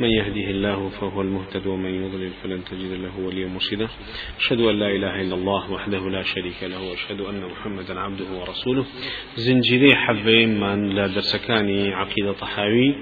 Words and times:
من 0.00 0.08
يهده 0.08 0.50
الله 0.50 0.88
فهو 0.88 1.22
المهتد 1.22 1.66
ومن 1.66 2.04
يضلل 2.04 2.30
فلن 2.42 2.64
تجد 2.64 2.92
له 2.92 3.20
وليا 3.20 3.46
مرشدا. 3.46 3.88
أشهد 4.38 4.60
أن 4.60 4.78
لا 4.78 4.86
إله 4.86 5.20
إلا 5.20 5.34
الله 5.34 5.72
وحده 5.72 6.10
لا 6.10 6.22
شريك 6.22 6.62
له 6.62 6.90
وأشهد 6.90 7.20
أن 7.20 7.44
محمدا 7.44 8.00
عبده 8.00 8.24
ورسوله. 8.40 8.84
زنجيري 9.36 9.96
حبين 9.96 10.60
من 10.60 10.88
لا 10.88 11.06
درسكاني 11.06 11.94
عقيدة 11.94 12.32
طحاوي. 12.32 12.94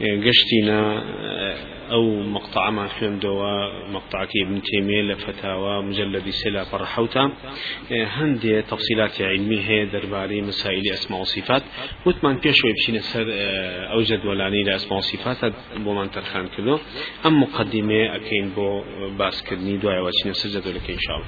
قشتنا 0.00 1.02
أو 1.90 2.22
مقطع 2.22 2.70
ما 2.70 2.88
دوا 3.02 3.88
مقطع 3.92 4.26
ابن 4.42 4.62
تيمية 4.62 5.02
لفتاوى 5.02 5.82
مجلد 5.82 6.28
سلا 6.28 6.64
فرحوتا 6.64 7.32
هندي 7.90 8.62
تفصيلات 8.62 9.22
علمية 9.22 9.84
درباري 9.84 10.40
مسائل 10.40 10.82
أسماء 10.92 11.20
وصفات. 11.20 11.62
وثمان 12.06 12.36
بيشوي 12.36 12.72
بشين 12.72 12.98
سر 12.98 13.26
أو 13.92 14.00
جدولاني 14.00 14.62
لأسماء 14.62 14.98
وصفات 14.98 15.54
بومان 15.76 16.10
ترخان 16.10 16.48
كدو 16.56 16.78
أم 17.26 17.42
مقدمة 17.42 18.16
أكين 18.16 18.50
بو 18.56 18.82
باس 19.18 19.42
كدني 19.42 19.76
دواء 19.76 20.02
وشين 20.02 20.32
سجد 20.32 20.68
لك 20.68 20.90
إن 20.90 20.98
شاء 20.98 21.16
الله 21.16 21.26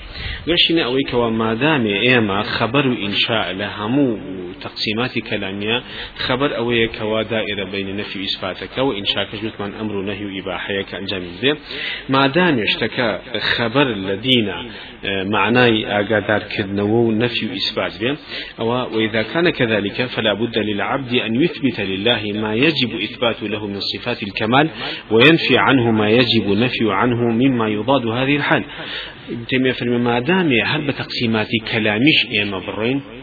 غشنا 0.48 0.84
أويك 0.84 1.14
وما 1.14 1.54
دام 1.54 1.86
إيما 1.86 2.42
خبر 2.42 2.84
إنشاء 2.84 3.52
لهمو 3.52 4.18
تقسيمات 4.60 5.18
كلامية 5.18 5.82
خبر 6.16 6.56
أويك 6.56 7.00
ودائرة 7.00 7.64
بين 7.64 7.96
نفي 7.96 8.24
إثباتك 8.24 8.78
وإنشاء 8.78 9.24
كجوت 9.24 9.60
من 9.60 9.74
أمر 9.74 10.02
نهي 10.02 10.24
إباحية 10.48 10.82
كأنجام 10.82 11.22
الدين 11.22 11.54
ما 12.08 12.26
دام 12.26 12.58
يشتكى 12.58 13.18
خبر 13.56 13.92
الذين 13.92 14.48
آه، 15.04 15.24
معناي 15.24 15.86
أقادار 15.86 16.42
كدنو 16.42 17.12
نفي 17.12 17.56
إثبات 17.56 17.92
بهم 18.00 18.16
وإذا 18.94 19.22
كان 19.22 19.50
كذلك 19.50 20.02
فلا 20.06 20.32
بد 20.32 20.58
للعبد 20.58 21.14
أن 21.14 21.34
يثبت 21.34 21.80
لله 21.80 22.32
ما 22.34 22.54
يجب 22.54 23.00
إثبات 23.02 23.42
له 23.42 23.66
من 23.66 23.80
صفات 23.80 24.22
الكمال 24.22 24.68
وينفي 25.10 25.58
عنه 25.58 25.90
ما 25.90 26.10
يجب 26.10 26.48
نفي 26.48 26.92
عنه 26.92 27.22
مما 27.32 27.68
يضاد 27.68 28.06
هذه 28.06 28.36
الحال. 28.36 28.64
تيمية 29.48 29.74
ما 29.82 30.20
دام 30.20 30.52
هل 30.66 30.86
بتقسيمات 30.86 31.48
كلامش 31.72 32.26
إما 32.42 32.58
برين 32.58 33.17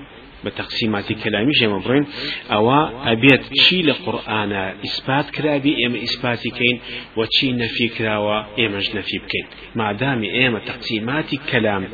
بتقسيمات 0.46 1.14
كلامي 1.14 1.52
جمع 1.52 1.78
برين 1.78 2.06
أو 2.52 2.72
أبيت 3.12 3.42
شي 3.54 3.82
لقرآن 3.82 4.52
إثبات 4.86 5.30
كرابي 5.30 5.86
إما 5.86 6.04
إثبات 6.04 6.42
كين 6.48 6.80
وشي 7.18 7.52
نفي 7.52 7.88
كراوا 7.88 8.40
إما 8.60 8.78
نفي 8.78 9.18
بكين 9.18 9.46
ما 9.76 9.92
دام 9.92 10.24
إما 10.24 10.60
تقسيمات 10.60 11.36
كلام 11.52 11.88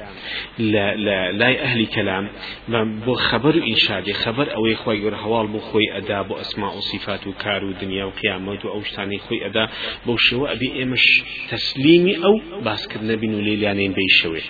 لا 0.60 0.96
لا 0.96 1.32
لا 1.32 1.64
أهل 1.64 1.86
كلام 1.86 2.30
بو 3.06 3.14
خبر 3.14 3.56
إنشاد 3.56 4.12
خبر 4.12 4.56
أو 4.56 4.68
إخوة 4.68 4.94
يقول 4.94 5.16
حوال 5.16 5.48
بو 5.48 5.60
خوي 5.60 5.98
أدا 5.98 6.22
بو 6.22 6.36
أسماء 6.36 6.78
وصفات 6.78 7.28
وكار 7.28 7.66
ودنيا 7.66 8.06
وقيامة 8.06 8.60
وأوشتاني 8.66 9.18
خوي 9.18 9.46
أدا 9.46 9.70
بو 10.06 10.18
شو 10.18 10.46
أبي 10.46 10.84
إمش 10.84 11.24
تسليمي 11.50 12.16
أو 12.26 12.62
باسكت 12.62 13.04
نبي 13.04 13.28
نوليلانين 13.28 13.94
بيشوي 13.94 14.42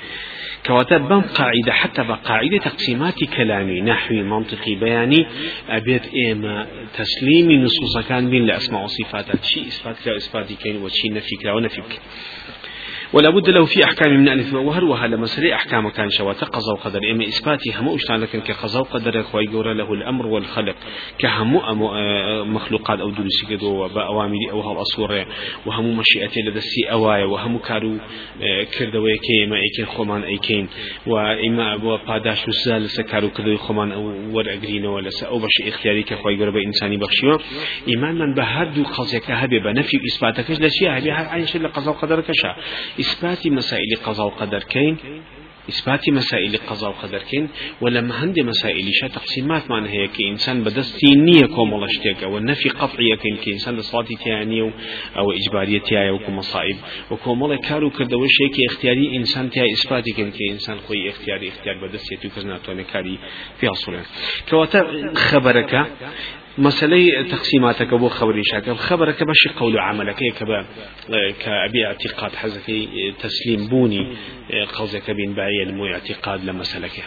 كواتا 0.65 0.97
بم 0.97 1.21
قاعدة 1.21 1.71
حتى 1.71 2.03
بقاعدة 2.03 2.57
تقسيمات 2.57 3.23
كلامي 3.23 3.81
نحوي 3.91 4.23
منطقي 4.23 4.75
بياني 4.75 5.25
أبيت 5.69 6.01
إيما 6.13 6.67
تسليمي 6.97 7.57
نصوصا 7.57 8.01
كان 8.01 8.29
بين 8.29 8.45
لأسماء 8.45 8.83
وصفات 8.83 9.43
شيء 9.45 9.67
إثبات 9.67 10.07
لا 10.07 10.17
إثبات 10.17 10.53
كين 10.53 10.77
وشيء 10.77 11.13
نفي 11.13 11.35
كلا 11.35 11.53
ونفي 11.53 11.81
كين 11.81 11.99
ولا 13.13 13.29
بد 13.29 13.49
له 13.49 13.65
في 13.65 13.83
أحكام 13.83 14.11
من 14.11 14.29
ألف 14.29 14.53
وهروها 14.53 15.07
لمسري 15.07 15.55
أحكام 15.55 15.89
كان 15.89 16.09
شواتا 16.09 16.45
قضاء 16.45 16.75
وقدر 16.75 17.11
إما 17.11 17.23
إثباتي 17.23 17.73
هم 17.79 17.89
أشتان 17.95 18.21
لكن 18.21 18.39
كقضاء 18.41 18.81
وقدر 18.81 19.23
خوي 19.23 19.45
له 19.45 19.93
الأمر 19.93 20.27
والخلق 20.27 20.75
كهم 21.17 21.57
آه، 21.57 22.43
مخلوقات 22.43 22.99
أو 22.99 23.09
دروسي 23.09 23.45
كدو 23.49 23.83
وبأوامر 23.83 24.37
أو 24.51 24.61
هل 24.61 24.81
أصورة 24.81 25.25
وهم 25.65 25.97
مشيئتي 25.97 26.41
لدسي 26.41 26.91
أوايا 26.91 27.25
وهم 27.25 27.57
كارو 27.57 27.97
آه، 28.41 28.63
كردوي 28.63 29.17
كيما 29.17 29.55
أيكين 29.55 29.85
خمان 29.85 30.23
أيكين 30.23 30.67
وإما 31.07 31.73
أبو 31.73 31.97
باداش 31.97 32.47
وزال 32.47 32.89
سكارو 32.89 33.29
كدوي 33.29 33.57
خمان 33.57 33.91
أو 33.91 34.13
ورأقرين 34.31 34.85
ولا 34.85 35.09
أو 35.23 35.39
بشي 35.39 35.69
اختياري 35.69 36.03
كخوي 36.03 36.35
جورا 36.35 36.51
بإنساني 36.51 36.97
بخشيو 36.97 37.39
إيمان 37.87 38.15
من 38.15 38.33
بهردو 38.33 38.83
قضيك 38.83 39.31
هبه 39.31 39.59
بنفي 39.59 39.97
إثباتك 39.97 40.51
لشيء 40.51 40.97
هبه 40.97 41.13
عين 41.13 41.45
شل 41.45 41.67
قضاء 41.67 41.95
وقدر 41.95 42.21
كشا 42.21 42.55
إثبات 43.03 43.47
مسائل 43.47 43.91
قضاء 44.05 44.27
وقدر 44.27 44.63
كين 44.63 44.97
إثبات 45.69 46.09
مسائل 46.09 46.57
قضاء 46.57 46.89
وقدر 46.89 47.21
كين 47.29 47.49
ولما 47.81 48.23
هند 48.23 48.39
مسائل 48.39 48.85
شا 48.93 49.07
تقسيمات 49.07 49.69
معنى 49.69 49.89
هي 49.89 50.07
كإنسان 50.07 50.63
بدستي 50.63 51.15
نية 51.15 51.45
كوم 51.45 51.73
الله 51.73 51.85
اشتيك 51.85 52.21
والنفي 52.23 52.69
قطعية 52.69 53.15
كين 53.15 53.35
كإنسان 53.45 53.77
لصلاتي 53.77 54.15
تياني 54.23 54.61
أو 55.17 55.31
إجبارية 55.31 55.79
تياي 55.79 56.09
وكوم 57.11 57.43
الله 57.43 57.57
كارو 57.57 57.89
كردو 57.89 58.25
شيء 58.27 58.49
كاختياري 58.57 59.17
إنسان 59.17 59.49
تيا 59.49 59.65
إثباتي 59.73 60.11
كين 60.11 60.31
كإنسان 60.31 60.77
خوي 60.87 61.09
اختياري 61.09 61.47
اختيار 61.49 61.87
بدستي 61.87 62.15
تكزنا 62.15 62.57
تواني 62.57 62.83
كاري 62.83 63.19
في 63.59 63.67
أصولين 63.67 64.03
كواتا 64.49 64.81
خبرك 65.15 65.73
مسألة 66.57 67.27
تقسيماتك 67.31 67.93
أبو 67.93 68.09
خبري 68.09 68.41
شاك 68.43 68.71
خبرك 68.71 69.23
باش 69.23 69.47
قول 69.59 69.79
عملك 69.79 70.15
كبا 70.39 70.65
كأبي 71.39 71.85
اعتقاد 71.85 72.35
حزكي 72.35 73.13
تسليم 73.19 73.67
بوني 73.67 74.07
قوزك 74.73 75.11
بين 75.11 75.33
بعي 75.33 75.63
المو 75.63 75.85
اعتقاد 75.85 76.45
لمسألك 76.45 77.03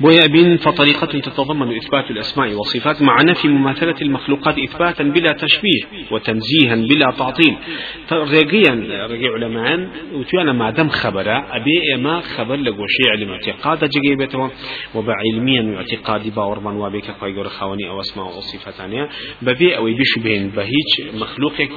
بويا 0.00 0.26
بين 0.26 0.56
فطريقة 0.56 1.06
تتضمن 1.06 1.76
إثبات 1.76 2.10
الأسماء 2.10 2.54
والصفات 2.54 3.02
مع 3.02 3.22
نفي 3.22 3.48
مماثلة 3.48 3.94
المخلوقات 4.02 4.58
إثباتا 4.58 5.04
بلا 5.04 5.32
تشبيه 5.32 5.82
وتنزيها 6.10 6.76
بلا 6.76 7.10
تعطيل. 7.18 7.56
رقيا 8.12 9.06
رقي 9.06 9.26
علماء 9.26 9.88
وتوانا 10.12 10.52
ما 10.52 10.70
دم 10.70 10.88
خبر 10.88 11.26
أبي 11.30 11.96
ما 11.96 12.20
خبر 12.20 12.56
لقوشي 12.56 13.10
علم 13.10 13.30
اعتقاد 13.30 13.90
جيبته 13.90 14.50
وبعلميا 14.94 15.76
اعتقاد 15.76 16.34
باور 16.34 16.60
من 16.60 16.76
وابيك 16.76 17.10
قايقور 17.10 17.48
خواني 17.48 17.88
أو 17.88 18.00
أسماء 18.00 18.26
وصفات 18.26 19.08
ببي 19.42 19.76
أو 19.76 19.88
يبش 19.88 20.18
بين 20.18 20.48
بهيج 20.48 21.14
مخلوقك 21.14 21.76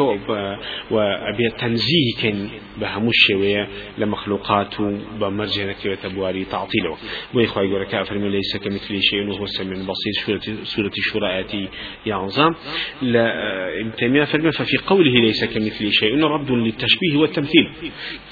وأبي 0.92 1.50
تنزيه 1.60 2.14
كان 2.22 2.50
بهموش 2.78 3.16
شوية 3.28 3.68
لمخلوقات 3.98 4.76
بمرجنك 5.20 5.78
وتبواري 5.86 6.46
تعطيله 6.46 6.98
ويخوي 7.34 7.59
يقول 7.64 7.84
كافر 7.84 8.18
ليس 8.18 8.58
كمثله 8.58 9.00
شيء 9.00 9.28
وهو 9.30 9.44
السميع 9.44 9.78
البصير 9.78 10.14
سورة 10.26 10.64
سورة 10.64 10.92
الشورى 10.98 11.40
آتي 11.40 11.68
يعظم 12.06 12.54
لا 13.02 13.26
ابن 13.82 13.92
تيمية 13.96 14.24
فرمى 14.24 14.52
ففي 14.52 14.78
قوله 14.78 15.12
ليس 15.12 15.46
كمثله 15.46 15.90
شيء 15.90 16.24
رد 16.24 16.52
للتشبيه 16.52 17.18
والتمثيل 17.18 17.70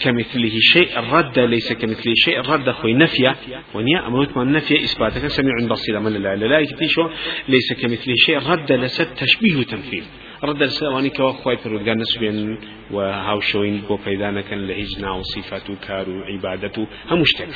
كمثله 0.02 0.60
شيء 0.60 1.00
الرد 1.00 1.40
ليس 1.40 1.74
كمثله 1.74 2.14
شيء 2.16 2.40
الرد 2.40 2.72
خوي 2.72 2.94
نفيا 2.94 3.36
ونيا 3.74 4.08
أمرت 4.08 4.38
من 4.38 4.52
نفي 4.52 4.84
إثباتك 4.84 5.28
سميع 5.28 5.68
بصير 5.70 6.00
من 6.00 6.14
لا 6.14 6.36
لا 6.36 6.60
يكتشو 6.60 7.10
ليس 7.48 7.74
كمثله 7.74 8.16
شيء 8.16 8.38
رد 8.38 8.72
لست 8.72 9.10
تشبيه 9.18 9.56
وتمثيل 9.56 10.04
رد 10.44 10.62
السلاماني 10.62 11.10
كوا 11.10 11.32
خوي 11.32 11.58
فرودگان 11.58 11.98
نسبين 11.98 12.58
وهاوشوين 12.92 13.82
بو 13.90 13.98
پیدا 13.98 14.42
كان 14.42 14.68
لهجنا 14.68 15.12
وصفات 15.12 15.70
وكار 15.70 16.10
وعبادته 16.10 16.88
همشتك 17.10 17.48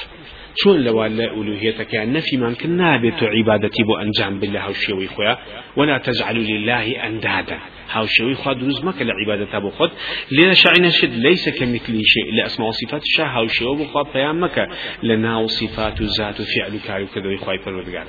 شون 0.55 0.83
لو 0.83 1.05
لا 1.05 1.33
ألوهيتك 1.33 1.95
نفي 1.95 2.37
من 2.37 2.55
كنا 2.55 2.97
بيت 2.97 3.23
عبادتي 3.23 3.83
بو 3.83 3.95
أنجام 3.95 4.39
بالله 4.39 4.65
هاوشوي 4.65 5.07
خويا 5.07 5.37
ولا 5.75 5.97
تجعلوا 5.97 6.43
لله 6.43 7.07
أندادا. 7.07 7.59
هاوشوي 7.91 8.35
خوا 8.35 8.53
دروز 8.53 8.85
مك 8.85 9.01
لعبادته 9.01 9.59
بو 9.59 9.69
خد 9.69 9.91
لنا 10.31 10.53
شعنا 10.53 10.89
شد 10.89 11.13
ليس 11.13 11.49
كمثله 11.49 12.01
شيء 12.03 12.33
لأسماء 12.33 12.69
وصفات 12.69 13.01
الشاه 13.01 13.25
هاوشوي 13.25 13.77
بو 13.77 13.85
خوا 13.85 14.03
بيان 14.13 14.39
مك 14.39 14.67
لنا 15.03 15.37
وصفات 15.37 16.01
ذات 16.01 16.41
فعل 16.41 16.79
كارو 16.87 17.07
كذا 17.07 17.37
خوي 17.37 17.57
فرودگان 17.57 18.07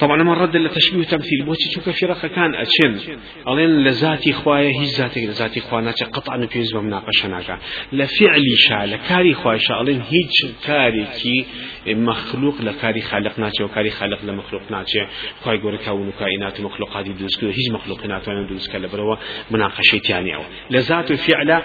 طبعا 0.00 0.22
ما 0.22 0.34
رد 0.34 0.56
لتشبيه 0.56 1.04
تمثيل 1.04 1.44
بوتي 1.44 1.70
شوك 1.74 1.90
في 1.90 2.06
رخا 2.06 2.28
كان 2.28 2.54
أتشن 2.54 3.16
ألين 3.48 3.84
لذاتي 3.84 4.32
خوايا 4.32 4.68
هي 4.80 4.84
ذاتي 4.84 5.26
لذاتي 5.26 5.60
خوانا 5.60 5.90
قطعا 5.90 6.36
نبيز 6.36 6.72
بمناقشة 6.72 7.28
ناكا 7.28 7.58
لفعلي 7.92 8.56
شا 8.56 8.86
لكاري 8.86 9.34
خوايا 9.34 9.58
شا 9.58 9.80
ألين 9.80 10.00
هيج 10.00 10.52
كاري 10.66 11.04
كي 11.04 11.46
مخلوق 11.86 12.62
لكاري 12.62 13.00
خالق 13.00 13.38
ناتي 13.38 13.62
وكاري 13.62 13.90
خالق 13.90 14.24
لمخلوق 14.24 14.62
ناتي 14.70 15.06
خواي 15.42 15.58
قول 15.58 15.76
كون 15.76 16.12
كائنات 16.20 16.60
ومخلوقات 16.60 17.08
دوس 17.08 17.36
كده 17.40 17.50
هيج 17.50 17.70
مخلوقات 17.72 18.28
وأنا 18.28 18.46
دوس 18.46 18.68
كلا 18.68 18.88
بروا 18.88 19.16
مناقشة 19.50 20.34
أو. 20.34 20.42
لذات 20.70 21.10
الفعل 21.10 21.62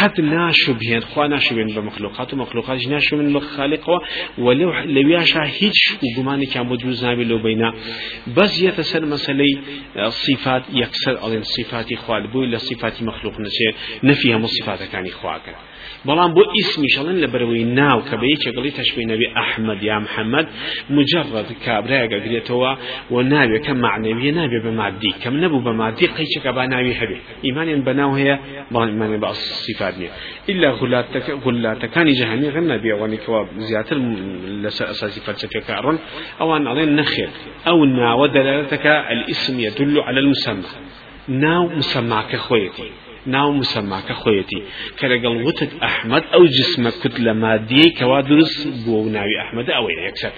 قد 0.00 0.20
ناشبهن 0.20 1.00
خوا 1.00 1.26
ناشبهن 1.26 1.66
بمخلوقات 1.66 2.34
ومخلوقات 2.34 2.88
ناشبهن 2.88 3.32
بخالق 3.32 3.90
ولو 4.38 4.72
لو 4.72 5.08
يشا 5.08 5.42
هيج 5.44 5.72
وجماني 6.02 6.46
كان 6.46 6.68
بجوز 6.68 7.04
نابي 7.04 7.24
لو 7.24 7.38
بين 7.38 7.65
بس 8.26 8.62
يتسر 8.62 9.06
مسألة 9.06 9.44
صفات 10.08 10.62
يكسر 10.72 11.26
ألين 11.26 11.42
صفات 11.42 11.92
إخوال 11.92 12.26
بو 12.32 12.44
إلا 12.44 12.58
صفات 12.58 13.02
مخلوق 13.02 13.40
نسي 13.40 13.74
نفيها 14.02 14.38
مصفات 14.38 14.82
كان 14.82 15.06
إخواك. 15.06 15.56
بۆ 16.36 16.42
ئیسمی 16.56 16.88
شەڵن 16.94 17.16
لە 17.24 17.28
بەرەوەی 17.32 17.64
ناو 17.80 17.98
کە 18.08 18.14
بە 18.20 18.26
یەکێکڵی 18.34 18.72
تەشبی 18.78 19.04
نەبی 19.12 19.26
ئەحمد 19.36 19.80
یا 19.90 19.96
محەممەد 20.04 20.46
مجرد 20.96 21.48
کابراەگە 21.66 22.18
گرێتەوە 22.24 22.72
و 23.12 23.16
ناوێت 23.32 23.62
کە 23.66 23.72
معنەویە 23.84 24.32
نابێ 24.38 24.58
بە 24.66 24.72
مادی. 24.80 25.12
کەم 25.22 25.34
نەبوو 25.42 25.64
بە 25.66 25.72
مادی 25.80 26.06
قەیچەکە 26.16 26.50
با 26.56 26.64
ناوی 26.72 26.94
هەبێ 27.00 27.18
ئیمانیان 27.46 27.82
بەناو 27.86 28.12
بەڵام 28.72 28.88
ئیمانێ 28.92 29.18
بە 29.24 29.28
سیفات 29.66 29.94
نیە 30.00 30.10
إلا 30.52 30.68
غلاتەکانی 31.44 32.14
جەهانی 32.20 32.48
نبی 32.72 32.88
ئەوانێکەوە 32.94 33.40
زیاتر 33.68 33.96
لەسەر 34.62 34.86
ئەساسی 34.90 35.20
فەلسفەکە 35.26 35.72
ئەڕۆن 35.76 35.96
ئەوان 36.40 36.62
ئەڵێن 36.70 36.90
نەخێر 37.00 37.30
ئەو 37.66 37.78
ناوە 37.98 38.26
دەلالەتەکە 38.36 38.94
الاسم 39.12 39.56
يدل 39.66 39.94
على 40.06 40.18
المسمى. 40.24 40.70
ناو 41.28 41.64
مسماکە 41.78 42.38
خۆیەتی 42.46 43.05
ناو 43.34 43.48
مسماکە 43.60 44.14
خۆیەتی 44.22 44.60
کە 44.98 45.06
لەگەڵ 45.12 45.34
وتت 45.46 45.72
ئەحمد 45.84 46.24
ئەو 46.32 46.44
جسمە 46.56 46.90
کت 47.00 47.14
لە 47.26 47.32
مادیەی 47.42 47.90
کەوا 47.98 48.20
دروست 48.30 48.58
بووە 48.84 49.00
و 49.04 49.08
ناوی 49.16 49.36
یەکسەر 50.08 50.34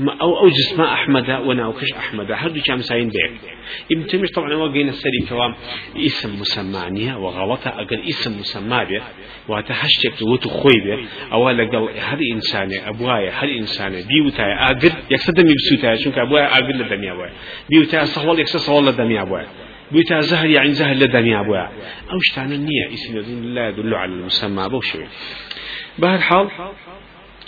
أو 0.00 0.38
أو 0.38 0.48
جسم 0.48 0.80
أحمد 0.80 1.30
وناوكش 1.30 1.92
أحمد. 1.92 2.30
هردو 2.30 2.60
كام 2.60 2.80
ساين 2.80 3.08
بيك 3.08 4.06
تيمية 4.08 4.28
طبعا 4.34 4.54
وقينا 4.54 4.90
السري 4.90 5.18
كوام 5.28 5.54
اسم 5.96 6.40
مسمانية 6.40 7.16
وغلطة 7.16 7.68
أقل 7.68 8.02
اسم 8.08 8.38
مسمى 8.38 8.84
به 8.84 9.02
وتحشتك 9.48 10.22
وتو 10.22 10.48
خوي 10.48 10.80
به 10.84 10.98
أو 11.32 11.50
لقل 11.50 11.88
هر 11.98 12.18
إنسان 12.32 12.72
أبوايا 12.72 13.30
هر 13.30 13.48
إنسان 13.48 13.92
بيوتا 13.92 14.70
أقل 14.70 14.92
يكسد 15.10 15.40
مي 15.40 15.54
بسوتا 15.54 15.96
شنك 15.96 16.18
أبوايا 16.18 16.58
أقل 16.58 16.78
لدنيا 16.78 17.12
أبوايا 17.12 17.32
بيوتا 17.70 18.04
صهول 18.04 18.40
يكسد 18.40 18.58
صهول 18.58 18.86
لدنيا 18.86 19.22
أبوايا 19.22 19.46
بيتا 19.92 20.20
زهر 20.20 20.46
يعني 20.46 20.72
زهر 20.72 20.94
لدنيا 20.94 21.40
أبوايا 21.40 21.70
أو 22.12 22.18
شتان 22.20 22.52
النية 22.52 22.94
إسم 22.94 23.18
لا 23.54 23.68
يدل 23.68 23.94
على 23.94 24.12
المسمى 24.12 24.68
بوشوي 24.68 25.06
بهالحال 25.98 26.48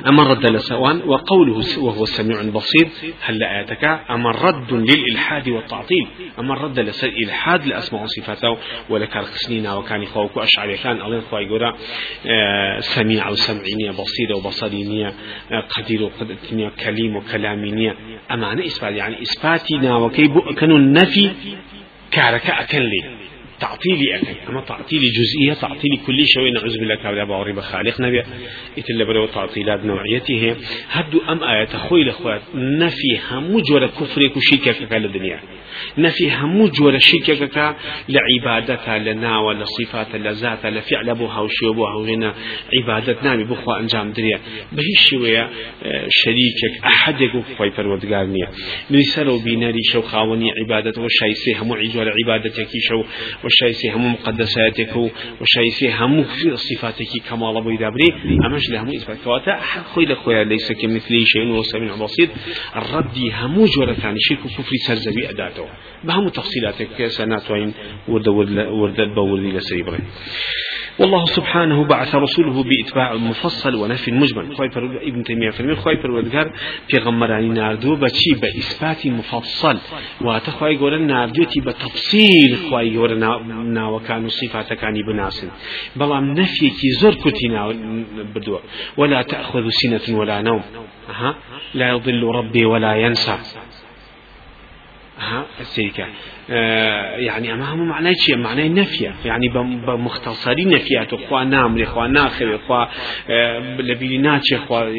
أما 0.07 0.23
رد 0.23 0.47
لسوان 0.47 1.03
وقوله 1.07 1.79
وهو 1.79 2.03
السميع 2.03 2.41
البصير 2.41 2.89
هل 3.21 3.43
آياتك؟ 3.43 3.85
أما 4.11 4.31
رد 4.31 4.73
للإلحاد 4.73 5.49
والتعطيل. 5.49 6.07
أما 6.39 6.55
رد 6.55 6.79
لس 6.79 7.05
الإلحاد 7.05 7.67
لأسماء 7.67 8.03
وصفاته. 8.03 8.57
ولك 8.91 9.17
القسنين 9.17 9.67
وكان 9.67 10.05
خوك 10.07 10.39
أشعري 10.39 10.77
كان 10.77 11.03
الله 11.03 11.21
خواهي 11.21 11.49
قرأ 11.49 11.75
سميع 12.81 13.29
وسمعينية 13.29 13.91
بصير 13.91 14.37
وبصرينية 14.37 15.13
قدير 15.71 16.03
وقدرتنية 16.03 16.69
كليم 16.69 17.17
وكلامينية 17.17 17.97
أما 18.31 18.53
أنا 18.53 18.65
إثبات 18.65 18.93
يعني 18.93 19.23
إثباتنا 19.23 19.97
وكيف 19.97 20.31
كانوا 20.57 20.79
النفي 20.79 21.31
كارك 22.15 22.51
أكن 22.51 22.79
لي. 22.79 23.17
تعطيلي 23.61 24.17
أكي 24.17 24.37
أما 24.49 24.61
تعطيلي 24.61 25.07
جزئية 25.07 25.55
تعطيلي 25.55 25.97
كل 26.07 26.27
شيء. 26.27 26.53
نعوذ 26.53 26.79
بالله 26.79 26.95
كابلا 26.95 27.25
باوري 27.25 27.53
بخالق 27.53 28.01
نبي. 28.01 28.23
يتل 28.77 29.05
برو 29.05 29.27
تعطيلات 29.27 29.85
نوعيته 29.85 30.57
هدو 30.91 31.21
أم 31.29 31.45
آية 31.45 31.67
خوي 31.67 32.05
لخوات 32.05 32.43
نفي 32.55 33.19
هم 33.31 33.61
جور 33.61 33.87
كفرك 33.87 34.37
وشيكك 34.37 34.93
الدنيا. 34.93 35.41
نفي 35.99 36.31
هم 36.31 36.67
جور 36.67 36.99
شيكك 36.99 37.77
لعبادتها 38.09 38.99
لنا 38.99 39.39
ولا 39.39 39.65
صفات 39.65 40.15
لذات 40.15 40.67
لفعل 40.67 41.15
بوها 41.15 41.41
وشيوبوها 41.41 41.95
وهنا 41.95 42.35
عبادة 42.75 43.23
نامي 43.23 43.45
بخوا 43.45 43.79
أنجام 43.79 44.13
دريا 44.13 44.41
بهي 44.73 44.95
شوية 45.11 45.51
شريكك 46.09 46.85
أحدك 46.85 47.45
خوي 47.59 47.71
فرودقار 47.71 48.27
نيا. 48.27 48.49
نسلو 48.91 49.39
بيناري 49.39 49.83
شو 49.93 50.03
خاوني 50.03 50.51
عبادة 50.61 51.03
وشايسي 51.03 51.55
هم 51.61 51.73
عجور 51.73 52.13
عبادتك 52.23 52.69
شو. 52.89 53.05
وشايسي 53.45 53.91
هم 53.91 54.13
مقدساتك 54.13 54.97
وشايسي 55.41 55.93
هم 55.93 56.25
في 56.25 56.57
صفاتك 56.57 57.07
كمال 57.29 57.57
أبو 57.57 57.77
دابري 57.77 58.13
أمش 58.47 58.71
لهم 58.71 58.89
إثبات 58.89 59.19
كواتا 59.25 59.61
خوي 59.95 60.07
لخويا 60.07 60.45
ليس 60.45 60.73
كمثلي 60.73 61.25
شيء 61.25 61.63
سميع 61.63 61.97
بسيط 61.97 62.31
الردي 62.77 63.33
هم 63.33 63.65
جورة 63.65 63.93
ثاني 63.93 64.19
شرك 64.21 64.39
كفر 64.39 64.65
سرزبي 64.87 65.31
أداته 65.31 65.67
بهم 66.05 66.29
تفصيلاتك 66.29 67.07
سناتوين 67.07 67.73
ورد 68.09 68.29
ورد 68.29 69.01
بوردي 69.15 69.53
لسريبري. 69.53 69.99
والله 70.99 71.25
سبحانه 71.25 71.85
بعث 71.85 72.15
رسوله 72.15 72.63
بإتباع 72.63 73.15
مفصل 73.15 73.75
ونفي 73.75 74.11
مجمل. 74.13 74.57
خوي 74.57 74.69
ابن 75.03 75.23
تيمية 75.23 75.51
فرمي 75.51 75.75
خوي 75.75 75.97
پروردگار 75.97 76.47
پیغمبرانی 76.89 77.49
ناردو 77.49 77.97
بچی 77.97 78.35
بإثبات 78.35 79.07
مفصل. 79.07 79.79
واتخوي 80.21 80.75
يقول 80.75 81.03
ناردوتي 81.03 81.61
بتفصيل 81.61 82.57
خوي 82.71 82.95
يقول 82.95 83.19
نا 83.19 83.89
وكانوا 83.89 84.29
صفات 84.29 84.73
كاني 84.73 85.03
بناس 85.03 85.47
بلام 85.97 86.25
نفي 86.31 86.71
كي 86.71 86.89
زور 87.01 87.15
كتنا 87.15 87.69
بدو 88.35 88.59
ولا 88.97 89.23
تأخذ 89.23 89.69
سنة 89.69 90.19
ولا 90.19 90.43
نوم. 90.43 90.63
لا 91.75 91.89
يضل 91.89 92.25
ربي 92.25 92.65
ولا 92.65 92.95
ينسى. 92.95 93.39
ها 95.25 95.47
السيكة. 95.61 96.07
يعني 97.19 97.53
أما 97.53 97.75
هم 97.75 97.89
معناه 97.89 98.13
شيء 98.17 98.37
معناه 98.37 98.69
نفية. 98.69 99.15
يعني 99.25 99.49
بمختصرين 99.87 100.69
نفيات 100.69 101.13
أخوة 101.13 101.45
نام 101.45 101.79
لإخوة 101.79 102.07
ناخر 102.07 102.55
أخوة 102.57 102.89
لبيلينات 103.81 104.43
أخوة 104.53 104.95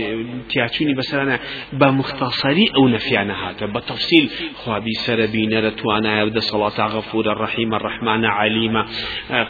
تياتوني 0.50 0.94
بس 0.94 1.14
أنا 1.14 1.40
بمختصري 1.74 2.72
أو 2.76 2.88
نفيانا 2.88 3.50
هذا 3.50 3.66
بتفصيل 3.66 4.30
أخوة 4.56 4.80
بيسر 4.80 5.26
بينا 5.26 5.60
رتوانا 5.60 6.22
يبدأ 6.22 6.40
صلاة 6.40 6.88
غفور 6.88 7.32
الرحيم 7.32 7.74
الرحمن 7.74 8.26
عليمة 8.26 8.86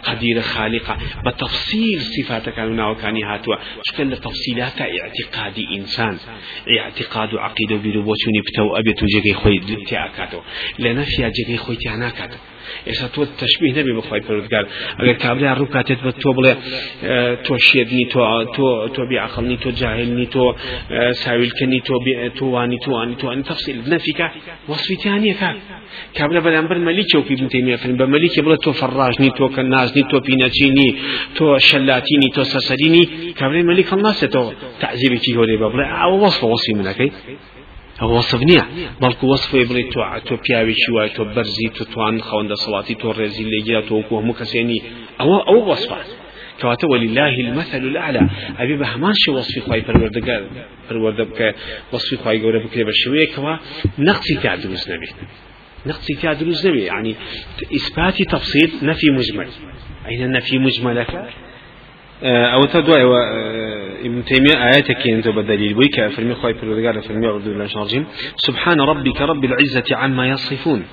قدير 0.04 0.42
خالقة. 0.42 0.98
بتفصيل 1.26 2.00
صفاتك 2.02 2.54
كانوا 2.54 2.92
وكاني 2.92 3.24
هاتوا 3.24 3.56
شكل 3.84 4.18
تفصيلات 4.18 4.82
اعتقاد 4.82 5.66
إنسان. 5.78 6.18
اعتقاد 6.80 7.36
عقيدة 7.36 7.76
بربوتوني 7.76 8.42
بتو 8.42 8.76
أبيتو 8.76 9.06
جيكي 9.06 9.34
خوي 9.34 9.60
لنفيا 10.80 11.30
جيكي 11.36 11.58
خوي 11.58 11.76
تيانا 11.76 11.98
ناكاتو 11.98 12.38
ئێستا 12.90 13.08
تۆ 13.16 13.22
تەشببیه 13.42 13.74
نەبێ 13.78 13.92
بخوای 14.00 14.22
پەرودگار 14.28 14.66
ئەگەر 15.00 15.18
کابرا 15.24 15.52
ڕوو 15.60 15.74
کاتێت 15.76 16.00
بە 16.06 16.12
تۆ 16.22 16.30
بڵێ 16.38 16.54
تۆ 17.46 17.54
شێدنی 17.68 18.06
تۆ 18.14 18.22
تۆ 18.56 18.68
تۆ 18.96 19.02
بیعقلنی 19.10 19.58
تۆ 19.64 19.70
جاهلنی 19.80 20.28
تۆ 20.36 20.46
ساویلکەنی 21.24 21.80
تۆ 21.88 21.96
تۆوانی 22.40 22.78
توانی 22.86 23.16
توانی 23.22 23.44
تەفسیل 23.50 23.78
نەفیکە. 23.94 24.28
وەصفیتیانیە 24.70 25.36
کاک 25.42 25.58
کابرا 26.18 26.40
بەرامبەر 26.46 26.78
مەلیکە 26.88 27.16
و 27.18 27.26
پێ 27.28 27.36
بنتێمیە 27.40 27.78
فرن 27.82 27.96
بە 28.02 28.06
مەلیکە 28.14 28.42
بڵێ 28.46 28.58
تۆ 28.66 28.72
فەڕاژنی 28.80 29.32
تۆ 29.38 29.46
کە 29.56 29.62
نازنی 29.74 30.04
تۆ 30.12 30.18
پینەچینی 30.28 30.90
تۆ 31.38 31.46
شەلاتینی 31.68 32.30
تۆ 32.36 32.42
سەسەرینی 32.54 33.04
کابرای 33.40 33.68
مەلیک 33.70 33.88
هەڵ 33.92 34.02
ناسێتەوە 34.08 34.52
تعزیبێکی 34.82 35.32
هۆرێ 35.38 35.56
بە 35.62 35.68
بڵێ. 35.74 35.86
ئەوە 36.00 36.18
وەصف 36.24 36.42
وەصی 36.52 36.74
منەکەی. 36.80 37.12
وصف 38.02 38.42
نییە. 38.50 38.64
بەڵکو 39.02 39.24
وەصفی 39.32 39.66
بڵێ 39.70 39.84
تۆ 39.94 40.00
تۆ 40.28 40.34
پیاوێکی 40.44 40.92
وای 40.96 41.10
تۆ 41.16 41.24
بەرزی 41.36 41.70
تو 41.76 41.84
توان 41.92 42.16
خەوەندە 42.28 42.56
سەڵاتی 42.64 42.96
تۆ 43.02 43.08
ڕێزی 43.18 43.46
لێگیرا 43.52 43.82
تۆ 43.88 43.92
وەکو 44.00 44.14
هەموو 44.20 44.40
کەسێنی 44.40 44.80
ئەوە 45.20 45.38
ئەوە 45.48 45.64
وەصفە. 45.70 46.00
كواتا 46.62 46.88
ولله 46.88 47.36
المثل 47.46 47.84
الأعلى. 47.92 48.30
أبي 48.60 48.76
بهمان 48.78 49.14
شي 49.14 49.32
وصفي 49.32 49.62
خواي 49.62 49.82
پروردگار 49.82 50.42
پرورده 50.90 51.24
بك 51.24 51.56
وصفي 51.94 52.16
خواي 52.18 52.40
قوله 52.44 52.60
بك 52.60 52.76
بشوية 52.88 53.28
كوا 53.36 53.58
نقصي 54.00 54.36
تعدلوز 54.44 54.92
نبي 54.92 55.10
نقصي 55.86 56.14
تعدلوز 56.22 56.68
نبي 56.68 56.82
يعني 56.84 57.16
إثبات 57.76 58.22
تفصيل 58.22 58.72
نفي 58.84 59.10
مجمل. 59.10 59.48
أين 60.08 60.24
النفي 60.24 60.58
مجملك 60.58 61.12
أو 62.24 62.66
تدعي 62.66 63.04
ابن 64.06 64.26
تيمية 64.26 64.64
آياتك 64.64 65.08
أنت 65.08 65.28
بدليل. 65.28 65.74
بيك 65.74 66.08
فرمي 66.08 66.36
خواي 66.36 66.54
بالرجال 66.54 67.02
فرمي 67.02 67.28
أعوذ 67.28 67.44
بالله 67.44 67.66
الرجيم. 67.66 68.06
سبحان 68.36 68.82
ربك 68.82 69.22
رب 69.22 69.46
العزة 69.46 69.84
عما 69.92 70.28
يصفون 70.28 70.84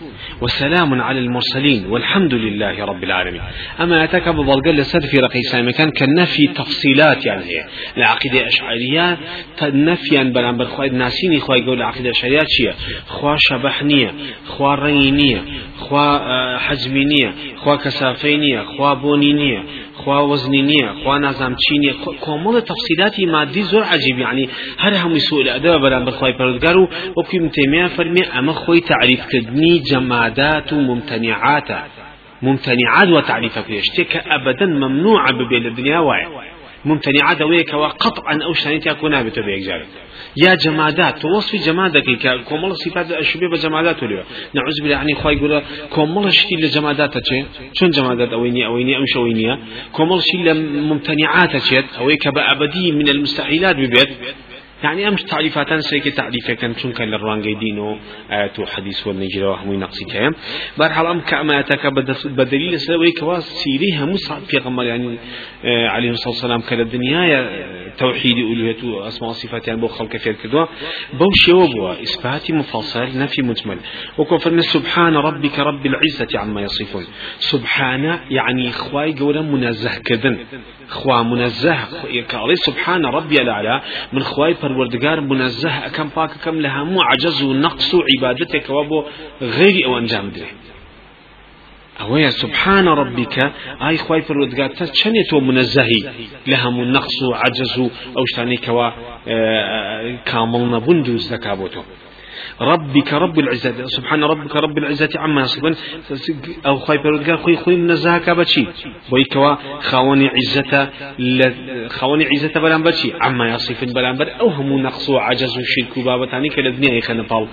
وسلام 0.40 1.02
على 1.02 1.18
المرسلين 1.18 1.86
والحمد 1.86 2.34
لله 2.34 2.84
رب 2.84 3.04
العالمين. 3.04 3.42
أما 3.80 4.00
آياتك 4.00 4.28
بضلقل 4.28 4.70
لسد 4.70 5.06
في 5.06 5.18
رقي 5.18 5.42
سامكان 5.42 5.90
كالنفي 5.90 6.46
تفصيلات 6.46 7.26
يعني 7.26 7.44
هي. 7.44 7.64
العقيدة 7.96 8.46
أشعرية 8.46 9.18
نفيا 9.62 10.22
بلان 10.22 10.56
بالخواي 10.56 10.88
ناسيني 10.88 11.40
خواي 11.40 11.60
يقول 11.60 11.76
العقيدة 11.76 12.10
أشعريات 12.10 12.46
شيء. 12.48 12.72
خوا 13.06 13.36
شبحنية 13.38 14.14
خوا 14.46 14.74
رينية 14.74 15.44
خوا 15.78 16.58
حجمينية 16.58 17.34
خوا 17.56 17.76
كسافينية 17.76 18.62
خوا 18.62 18.94
بونينية 18.94 19.64
خوا 19.96 20.18
وزني 20.20 20.62
نية 20.62 20.92
خوا 21.04 21.18
نازم 21.18 21.54
چينية 21.54 21.94
كامل 22.26 22.62
تفصيلات 22.62 23.20
مادي 23.20 23.62
زور 23.62 23.82
عجيب 23.84 24.18
يعني 24.18 24.48
هر 24.78 24.96
هم 24.96 25.18
سوء 25.18 25.42
الأدب 25.42 25.80
بلان 25.80 26.04
بخواي 26.04 26.32
پردگارو 26.32 26.88
وكي 27.16 27.38
متيمية 27.38 27.86
فرمي 27.86 28.22
أما 28.38 28.52
خوي 28.52 28.80
تعريف 28.80 29.26
كدني 29.26 29.78
جمادات 29.78 30.72
وممتنعات 30.72 31.68
ممتنعات 32.42 33.08
وتعريف 33.08 33.58
كريشتك 33.58 34.16
أبدا 34.16 34.66
ممنوع 34.66 35.30
ببين 35.30 35.66
الدنيا 35.66 35.98
واعي 35.98 36.51
ممتنعات 36.84 37.42
ويك 37.42 37.74
وقطعا 37.74 38.38
أو 38.44 38.52
شانيت 38.52 38.86
يكون 38.86 39.10
نابت 39.10 39.38
بيك 39.38 39.86
يا 40.36 40.54
جمادات 40.54 41.24
وصف 41.24 41.66
جمادك 41.66 42.04
كومل 42.48 42.76
صفات 42.76 43.10
الشبيه 43.10 43.48
بجمادات 43.48 44.02
له 44.02 44.24
نعوذ 44.54 44.78
بالله 44.82 44.96
يعني 44.96 45.14
خواي 45.14 45.36
يقول 45.36 45.62
كومل 45.90 46.32
شتي 46.32 46.54
لجمادات 46.54 47.18
تشي. 47.18 47.44
شون 47.72 47.90
جمادات؟ 47.90 48.32
أويني 48.32 48.66
أويني 48.66 48.96
أم 48.96 49.06
شوينية 49.06 49.58
كومل 49.92 50.22
شي 50.22 50.36
لممتنعات 50.36 51.56
تشي. 51.56 51.82
أويك 51.98 52.28
بأبدي 52.28 52.92
من 52.92 53.08
المستحيلات 53.08 53.76
ببيت. 53.76 54.08
يعني 54.82 55.08
أمش 55.08 55.22
تعريفات 55.22 55.74
سيك 55.74 56.08
تعريف 56.08 56.50
كان 56.50 56.74
شون 56.74 56.92
كان 56.92 57.08
للرانجي 57.08 57.54
دينو 57.54 57.98
آيات 58.30 58.58
وحديث 58.58 59.06
والنجرة 59.06 59.50
وهمي 59.50 59.76
نقصي 59.76 60.04
كام 60.04 60.32
برحال 60.78 61.06
أم 61.06 61.20
كأماتك 61.20 61.86
بدليل 62.24 62.80
سوي 62.80 63.12
كواس 63.20 63.42
سيريها 63.42 64.06
مصعب 64.06 64.42
في 64.42 64.58
غمر 64.58 64.84
يعني 64.84 65.18
آه 65.64 65.88
عليه 65.88 66.10
الصلاة 66.10 66.28
والسلام 66.34 66.60
كان 66.60 66.80
الدنيا 66.80 67.24
توحيد 67.98 68.38
ألوهية 68.38 69.08
أسماء 69.08 69.30
وصفات 69.30 69.68
يعني 69.68 69.80
بو 69.80 69.86
خلق 69.86 70.16
في 70.16 70.30
الكدوة 70.30 70.68
بوشي 71.12 71.52
وبوا 71.52 72.02
إثبات 72.02 72.50
مفصل 72.50 73.18
نفي 73.18 73.42
مجمل. 73.42 73.78
وكفرنا 74.18 74.62
سبحان 74.62 75.14
ربك 75.14 75.58
رب 75.58 75.86
العزة 75.86 76.38
عما 76.38 76.60
يصفون. 76.62 77.04
سبحان 77.38 78.18
يعني 78.30 78.72
خواي 78.72 79.14
قولا 79.14 79.42
منزه 79.42 79.98
كذن. 79.98 80.38
خوا 80.88 81.22
منزه. 81.22 81.78
قال 82.32 82.58
سبحان 82.58 83.04
ربي 83.04 83.42
الأعلى. 83.42 83.82
من 84.12 84.22
خواي 84.22 84.54
پروردگار 84.54 85.20
منزه. 85.20 85.86
أكم 85.86 86.08
باك 86.16 86.30
كم 86.44 86.60
لها 86.60 86.84
مو 86.84 87.02
عجز 87.02 87.42
ونقص 87.42 87.94
عبادتك 87.94 88.70
وابو 88.70 89.04
غير 89.42 89.86
أو 89.86 89.98
أنجام 89.98 90.30
ده 92.00 92.04
أويا 92.06 92.30
سبحان 92.30 92.88
ربك. 92.88 93.52
أي 93.88 93.98
خواي 93.98 94.22
فرودقار 94.22 94.68
تشنيت 94.68 95.32
ومنزهي 95.32 96.12
لها 96.46 96.70
من 96.70 96.92
نقص 96.92 97.22
وعجز 97.22 97.78
أو 98.16 98.24
شتاني 98.26 98.56
كوا 98.56 98.90
كامل 100.24 100.70
نبندو 100.70 101.16
زكابوتو 101.16 101.82
ربك 102.60 103.12
رب 103.12 103.38
العزة 103.38 103.86
سبحان 103.86 104.24
ربك 104.24 104.56
رب 104.56 104.78
العزة 104.78 105.08
عما 105.16 105.40
يصفون. 105.40 105.74
أو 106.66 106.76
خاي 106.76 106.98
بردقار 106.98 107.36
خوي 107.36 107.56
خوي 107.56 107.74
الزهك 107.74 108.30
بشي 108.30 108.66
ويكوا 109.10 109.54
خواني 109.80 110.30
عزة 110.36 110.90
خواني 111.88 112.26
عزة 112.32 112.60
بلان 112.60 112.82
بشي 112.82 113.12
عما 113.20 113.48
يصفون 113.54 113.92
بلان 113.92 114.16
بر. 114.16 114.40
أو 114.40 114.48
هم 114.48 114.82
نقص 114.82 115.10
وعجز 115.10 115.58
وشرك 115.58 115.96
وبابتاني 115.96 116.48
كالدنيا 116.48 116.90
أي 116.90 117.00
خنفال 117.00 117.46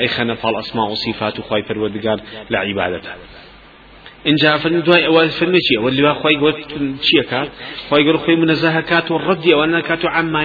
أي 0.00 0.08
خنفال 0.08 0.58
أسماء 0.58 0.90
وصفات 0.90 1.40
خاي 1.40 1.62
بردقار 1.62 2.20
لعبادته 2.50 3.10
إن 4.28 4.34
جاء 4.34 4.56
فرمي 4.56 4.80
دواي 4.80 5.06
أول 5.06 5.28
فرمي 5.28 5.58
شيء 5.60 5.80
واللي 5.80 6.02
بقى 6.02 6.14
خوي 6.14 6.36
قلت 6.36 6.68
شيء 7.02 7.22
كات 7.30 7.48
خوي 7.90 8.04
قول 8.04 8.18
خوي 8.18 8.36
منزه 8.36 8.80
كات 8.80 9.10
والرد 9.10 9.48
أو 9.48 9.64
أن 9.64 9.80
كاتو 9.80 10.08
عما 10.08 10.42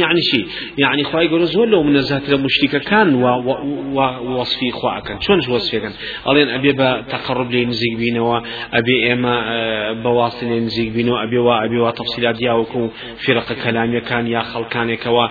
يعني 0.00 0.20
شيء 0.20 0.46
يعني 0.78 1.04
خوي 1.04 1.28
قول 1.28 1.46
زول 1.46 1.70
لو 1.70 1.82
منزه 1.82 2.22
المشرك 2.28 2.82
كان 2.82 3.14
ووصفي 3.14 4.70
خوا 4.70 5.00
كان 5.00 5.20
شلون 5.20 5.38
وصفي 5.50 5.80
كان 5.80 5.92
قالين 6.24 6.48
أبي 6.48 6.72
بتقرب 6.72 7.50
لي 7.50 7.64
نزيق 7.64 7.96
بينا 7.98 8.20
وأبي 8.20 9.12
إما 9.12 9.92
بواصل 9.92 10.46
نزيق 10.46 10.92
بينا 10.92 11.22
أبي 11.24 11.38
وأبي 11.38 11.78
وتفصيلات 11.78 12.34
دياوكو 12.36 12.88
فرق 13.26 13.52
كلامي 13.52 14.00
كان 14.00 14.26
يا 14.26 14.40
خل 14.40 14.64
كان 14.64 14.94
كوا 14.94 15.26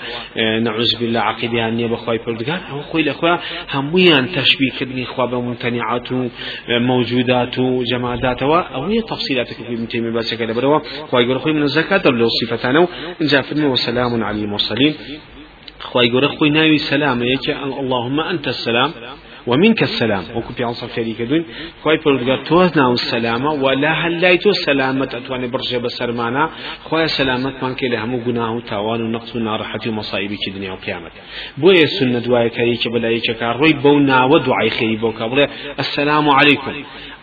نعوذ 0.59 0.99
بالله 0.99 1.19
عقيدة 1.19 1.57
يعني 1.57 1.87
بخوي 1.87 2.17
بردقان 2.17 2.59
أو 2.71 2.81
خوي 2.81 3.01
الأخوة 3.01 3.39
هميان 3.73 4.31
تشبيه 4.31 4.71
كدني 4.79 5.05
خوا 5.05 5.25
بممتنعات 5.25 6.07
موجودات 6.91 7.53
وجمادات 7.59 8.39
أو 8.75 8.83
هي 8.91 9.01
تفصيلات 9.01 9.47
في 9.53 9.61
ابن 9.73 9.87
تيمية 9.87 10.11
بس 10.17 10.33
كده. 10.39 10.53
بروا 10.53 10.79
خواي 11.09 11.23
خوي 11.39 11.53
من 11.53 11.63
الزكاة 11.69 12.03
لو 12.21 12.27
صفتانه 12.41 12.83
إن 13.21 13.27
جاء 13.31 13.41
في 13.41 13.65
وسلام 13.65 14.11
على 14.27 14.37
المرسلين. 14.43 14.93
خواي 15.79 16.07
يقول 16.07 16.29
خوي 16.37 16.49
ناوي 16.49 16.77
سلام 16.77 17.23
يك 17.23 17.49
اللهم 17.81 18.19
أنت 18.19 18.47
السلام. 18.47 18.91
ومنك 19.49 19.81
السلام. 19.83 20.23
وكو 20.35 20.53
في 20.53 20.63
عنصر 20.63 20.87
فريق 20.87 21.21
دون 21.29 21.45
خوي 21.83 21.97
بردگار 21.97 22.37
توزنا 22.45 22.91
السلامة 22.91 23.51
ولا 23.53 23.91
هل 23.91 24.21
لا 24.21 24.29
يتو 24.29 24.51
سلامة 24.51 25.09
أتواني 25.13 25.47
برجة 25.47 25.77
بسر 25.77 26.11
معنا 26.11 26.49
خوي 26.89 27.07
سلامة 27.07 27.53
من 27.61 27.75
كي 27.75 27.87
لهم 27.87 28.23
قناه 28.25 28.59
تاوان 28.69 29.01
ونقص 29.01 29.35
ونارحة 29.35 29.79
ومصائب 29.87 30.31
في 30.43 30.51
دنيا 30.51 30.71
وقيامة 30.71 31.09
بوية 31.57 31.83
السنة 31.83 32.19
دعاء 32.19 32.47
كريك 32.47 32.87
بلا 32.87 33.09
يشكار 33.09 33.55
روي 33.57 33.73
بونا 33.73 34.23
ودعاء 34.23 34.69
خيري 34.69 34.95
بوكا 34.95 35.47
السلام 35.79 36.29
عليكم 36.29 36.73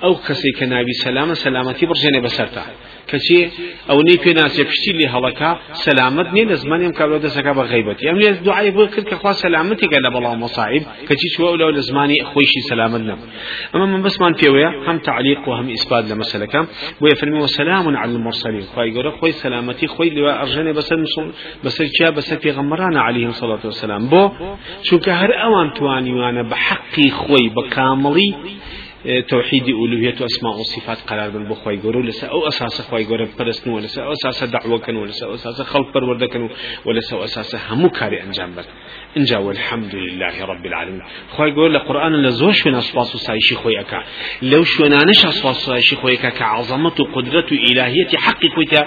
أو 0.04 0.14
كسي 0.14 0.50
كنابي 0.58 0.92
سلامة 0.92 1.34
سلامتي 1.34 1.86
برجة 1.86 2.18
بسرتا 2.18 2.62
کەچێ 3.10 3.40
ئەو 3.88 3.98
نەی 4.06 4.18
پێ 4.22 4.32
ناسێ 4.40 4.62
پشتی 4.70 4.92
لێ 4.98 5.06
هەڵەکە 5.14 5.50
سەلامت 5.84 6.28
نیە 6.34 6.46
لە 6.50 6.56
زمانیم 6.62 6.92
کابرا 6.98 7.18
دەسەکە 7.26 7.52
بە 7.58 7.64
غیبەتی. 7.72 8.04
ئەم 8.10 8.18
لێ 8.22 8.30
دوعای 8.46 8.70
بۆ 8.76 8.84
کرد 8.92 9.06
کە 9.10 9.16
خوا 9.20 9.32
سەلامەتێکە 9.44 9.98
لە 10.04 10.10
بەڵاو 10.14 10.36
مەصائب 10.44 10.82
کەچی 11.08 11.28
چوە 11.34 11.48
لەو 11.60 11.70
لە 11.76 11.82
زمانی 11.88 12.18
خۆیشی 12.30 12.62
سەلامت 12.70 13.02
نەم. 13.08 13.20
ئەمە 13.72 13.86
من 13.92 14.00
بەسمان 14.06 14.32
پێوەیە 14.40 14.70
هەم 14.86 14.98
تعلیق 15.08 15.40
و 15.48 15.52
هەم 15.58 15.68
ئیسپات 15.74 16.04
لە 16.10 16.14
مەسەلەکە 16.20 16.60
بۆ 17.00 17.06
یفرمی 17.12 17.38
وسلام 17.46 17.84
على 18.02 18.12
المرسلين 18.18 18.64
خوای 18.72 18.90
گەورە 18.94 19.12
خۆی 19.18 19.34
سەلامەتی 19.42 19.86
خۆی 19.94 20.10
لێوە 20.16 20.32
ئەڕژێنێ 20.40 20.72
بەسەر 20.78 20.98
بەسەر 21.64 21.86
چیا 21.96 22.08
بەسەر 22.16 22.38
پێغەمبەرانە 22.44 23.00
علیهم 23.08 23.32
سەڵات 23.40 23.62
وسلام 23.70 24.04
بۆ 24.12 24.22
چونکە 24.86 25.12
هەر 25.20 25.32
ئەوان 25.40 25.68
توانیوانە 25.76 26.42
بە 26.50 26.56
حەقی 26.66 27.08
خۆی 27.20 27.46
بە 27.56 27.62
کامڵی 27.74 28.30
توحيد 29.28 29.68
ألوهية 29.68 30.14
أسماء 30.24 30.52
وصفات 30.60 30.98
قرار 31.00 31.30
بن 31.30 31.48
بخواي 31.48 31.76
قولوا 31.76 32.02
لسا 32.02 32.26
أو 32.26 32.48
أساس 32.48 32.80
خواي 32.80 33.04
قولوا 33.04 33.26
برسنو 33.38 33.76
ولسا 33.76 34.02
أو 34.02 34.12
أساس 34.12 34.44
دعوة 34.44 34.78
كانوا 34.78 35.02
ولسا 35.02 35.26
أو 35.26 35.34
أساس 35.34 35.62
خلق 35.62 35.94
برودة 35.94 36.26
كانوا 36.26 36.48
ولسا 36.84 37.16
أو 37.16 37.24
أساس 37.24 37.56
همو 37.70 37.88
كاري 37.88 38.22
أنجام 38.22 38.52
بل 38.54 38.64
إنجا 39.16 39.38
والحمد 39.38 39.94
لله 39.94 40.44
رب 40.44 40.66
العالمين 40.66 41.02
خواي 41.30 41.52
قول 41.52 41.76
القرآن 41.76 42.22
لزو 42.22 42.52
شونا 42.52 42.78
أصفاص 42.78 43.16
سايشي 43.16 43.54
خوي 43.54 43.80
أكا 43.80 44.04
لو 44.42 44.64
شونا 44.64 45.04
نش 45.04 45.26
أصفاص 45.26 45.66
سايشي 45.66 45.96
خوي 45.96 46.14
أكا 46.14 46.28
كعظمة 46.28 46.90
قدرة 47.14 47.46
إلهية 47.52 48.08
حق 48.16 48.46
كويتا 48.54 48.86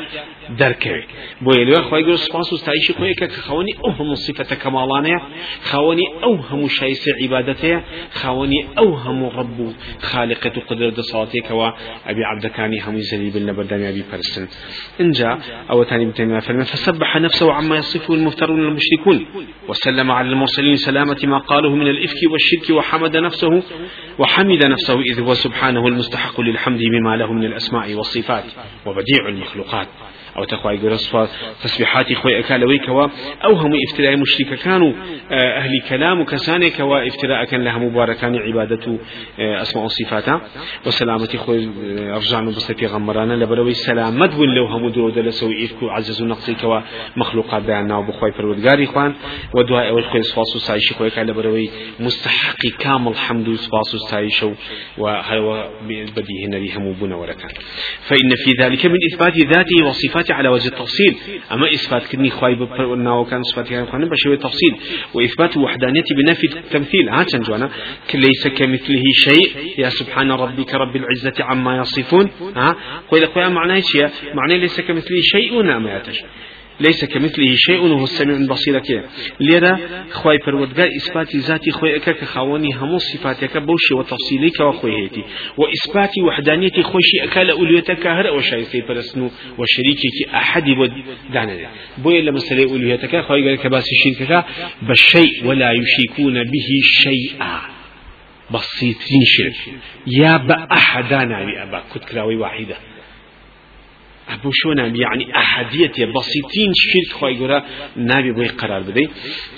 دركوي 0.49 1.03
بو 1.41 1.51
يلو 1.51 1.81
خواي 1.81 2.03
قول 2.03 2.13
أصفاص 2.13 2.53
سايشي 2.53 2.93
خوي 2.93 3.11
أكا 3.11 3.27
خواني 3.27 3.71
أوهم 3.85 4.15
صفة 4.15 4.55
كمالانية 4.55 5.19
خواني 5.63 6.03
أوهم 6.23 6.67
شايس 6.67 7.09
عبادته 7.23 7.81
خواني 8.13 8.67
أوهم 8.77 9.23
رب 10.10 10.16
خالقة 10.16 10.62
قدرة 10.68 11.01
صوتك 11.01 11.51
وأبي 11.51 12.24
عبد 12.25 12.48
كاني 12.48 12.82
هم 12.82 12.98
زليب 12.98 13.36
النبردان 13.38 13.84
أبي 13.86 14.04
فرسن 14.04 14.48
إن 15.01 15.12
جاء 15.12 15.39
أو 15.72 15.84
تاني 15.84 16.06
بتنمى 16.06 16.42
فسبح 16.42 17.18
نفسه 17.18 17.54
عما 17.54 17.78
يصفه 17.78 18.13
المفترون 18.13 18.60
المشركون. 18.60 19.25
وسلم 19.68 20.12
على 20.12 20.30
المرسلين 20.30 20.75
سلامة 20.75 21.18
ما 21.24 21.38
قاله 21.38 21.75
من 21.75 21.88
الإفك 21.88 22.18
والشرك 22.32 22.78
وحمد 22.78 23.18
نفسه 23.18 23.63
وحمد 24.20 24.66
نفسه 24.66 25.00
إذ 25.01 25.22
هو 25.22 25.34
سبحانه 25.34 25.88
المستحق 25.88 26.42
للحمد 26.42 26.80
بما 26.80 27.16
له 27.18 27.34
من 27.34 27.46
الأسماء 27.46 27.94
والصفات 27.94 28.44
وبديع 28.86 29.28
المخلوقات. 29.28 29.88
أو 30.38 30.43
تخوي 30.43 30.77
قرص 30.77 31.15
تسبيحاتي 31.63 32.15
خوي 32.15 32.39
أكالوي 32.39 32.77
كوا 32.77 33.07
أو 33.45 33.53
هم 33.53 33.71
افتراء 33.89 34.17
مشرك 34.17 34.59
كانوا 34.59 34.93
أهل 35.31 35.81
كلام 35.89 36.24
كساني 36.24 36.69
كوا 36.69 37.07
افتراء 37.07 37.45
كان 37.45 37.63
لها 37.63 37.77
مباركان 37.77 38.36
عبادة 38.36 38.98
أسماء 39.39 39.86
وصفاتا 39.86 40.41
وسلامتي 40.86 41.38
خوي 41.38 41.69
أرجعنا 42.15 42.50
بس 42.50 42.71
في 42.71 42.86
غمرانا 42.86 43.33
لبروي 43.33 43.74
سلامت 43.74 44.36
بن 44.36 44.50
لو 44.50 44.65
هم 44.65 44.89
درود 44.89 45.19
لسوي 45.19 45.65
إفكو 45.65 45.89
عزز 45.89 46.24
نقصي 46.24 46.53
كوا 46.53 46.79
مخلوقات 47.17 47.63
بيانا 47.63 47.98
وبخوي 47.98 48.31
فرودقاري 48.31 48.86
خوان. 48.86 49.13
ودعاء 49.53 49.89
أول 49.89 50.03
خوي 50.03 50.21
صفاصو 50.21 50.59
سايشي 50.59 50.93
خوي 50.93 51.09
كان 51.09 51.27
لبروي 51.27 51.69
مستحق 52.00 52.67
كامل 52.79 53.17
حمد 53.17 53.55
صفاصو 53.55 53.98
سايشو 53.98 54.51
وهو 54.98 55.69
بديه 55.89 56.48
نبي 56.48 56.74
هم 56.75 56.93
بنا 56.93 57.15
ولكان 57.15 57.50
فإن 58.01 58.29
في 58.45 58.51
ذلك 58.62 58.86
من 58.86 58.98
إثبات 59.13 59.38
ذاته 59.38 59.86
وصفاته 59.86 60.18
الصفات 60.19 60.31
على 60.31 60.49
وجه 60.49 60.67
التفصيل 60.67 61.15
أما 61.51 61.73
إثبات 61.73 62.07
كني 62.07 62.29
خواي 62.29 62.55
بقولنا 62.55 63.13
وكان 63.13 63.43
صفات 63.43 63.67
كان 63.67 63.85
خوانا 63.85 64.05
بشوي 64.05 64.38
تفصيل 64.38 64.75
وإثبات 65.13 65.57
وحدانية 65.57 66.03
بنفي 66.17 66.47
التمثيل 66.47 67.09
ها 67.09 67.25
جوانا؟ 67.33 67.69
ليس 68.13 68.47
كمثله 68.47 69.03
شيء 69.13 69.73
يا 69.77 69.89
سبحان 69.89 70.31
ربك 70.31 70.73
رب 70.73 70.95
العزة 70.95 71.33
عما 71.39 71.77
يصفون 71.77 72.29
ها؟ 72.55 72.75
قيل 73.11 73.25
قوي 73.25 73.49
معناه 73.49 73.79
شيء 73.79 74.09
معناه 74.33 74.55
ليس 74.55 74.81
كمثله 74.81 75.21
شيء 75.21 75.63
ما 75.63 75.97
يتش 75.97 76.23
ليس 76.79 77.05
كمثله 77.05 77.55
شيء 77.55 77.79
وهو 77.79 78.03
السميع 78.03 78.36
البصير. 78.36 78.79
كي 78.79 79.01
لذا 79.39 79.79
خواي 80.12 80.38
پروردگار 80.39 80.89
اثبات 80.98 81.36
ذاتي 81.36 81.71
خوي 81.71 81.95
اك 81.95 82.09
كخواني 82.09 82.69
هم 82.75 82.98
صفاتك 82.98 83.57
بوشي 83.57 83.93
وتفصيلك 83.93 84.59
وخويتي 84.59 85.24
واثبات 85.57 86.12
وحدانيتي 86.27 86.83
خوشي 86.83 87.24
اكل 87.24 87.50
اوليتك 87.50 88.07
هر 88.07 88.27
أو 88.29 88.41
شايفي 88.41 88.81
برسنو 88.81 89.31
وشريكك 89.57 90.33
احد 90.33 90.63
ودانا 90.69 91.69
بوي 91.98 92.21
لما 92.21 92.39
سلي 92.39 92.63
اوليتك 92.63 93.21
خوي 93.21 93.50
قال 93.50 93.57
كباس 93.57 93.86
شركك 94.03 94.45
بالشيء 94.81 95.45
ولا 95.45 95.71
يشركون 95.71 96.43
به 96.43 96.69
شيئا 96.83 97.62
بسيطين 98.51 99.24
شرك 99.25 99.74
يا 100.07 100.38
بأحدانا 100.38 101.45
بأبا 101.45 101.83
كتكراوي 101.93 102.36
واحدة. 102.36 102.75
أبو 104.29 104.50
شونا 104.53 104.86
يعني 104.88 105.36
أحدية 105.38 105.98
بسيطين 106.15 106.71
شرك 106.75 107.13
خواهي 107.19 107.36
قرا 107.38 107.65
نابي 107.95 108.31
بوي 108.31 108.48
قرار 108.48 108.81
بدي 108.81 109.09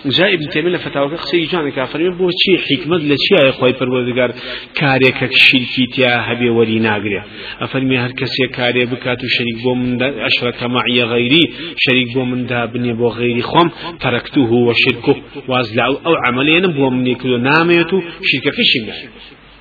جاء 0.05 0.33
ابن 0.33 0.49
تيمية 0.49 0.77
فتاوى 0.77 1.15
قصي 1.15 1.45
جانا 1.45 1.69
كافر 1.69 2.09
بو 2.09 2.29
چي 2.29 2.57
حكمة 2.57 2.97
لچي 2.97 3.35
آي 3.41 3.51
خواهي 3.51 3.73
پروردگار؟ 3.73 4.31
كاريك 4.75 5.29
شركي 5.31 5.85
تيا 5.93 6.31
هبي 6.31 6.49
ولي 6.49 6.79
ناقري 6.79 7.23
أفرمي 7.59 7.97
هر 7.97 8.11
كسي 8.11 8.47
كاري 8.47 8.85
بكاتو 8.85 9.27
شريك 9.27 9.63
بو 9.63 9.73
من 9.73 9.97
دا 9.97 10.25
أشرك 10.25 10.63
معي 10.63 11.03
غيري 11.03 11.49
شريك 11.77 12.13
بو 12.13 12.25
من 12.25 12.45
دا 12.45 12.65
بني 12.65 12.93
بو 12.93 13.07
غيري 13.07 13.41
خم 13.41 13.69
تركته 13.99 14.51
وشركه 14.51 15.15
وازلعو 15.47 15.93
أو 16.05 16.13
عمليا 16.25 16.67
بو 16.67 16.89
من 16.89 17.07
يكلو 17.07 17.37
ناميتو 17.37 18.01
شركة 18.23 18.51
كشي 18.51 18.79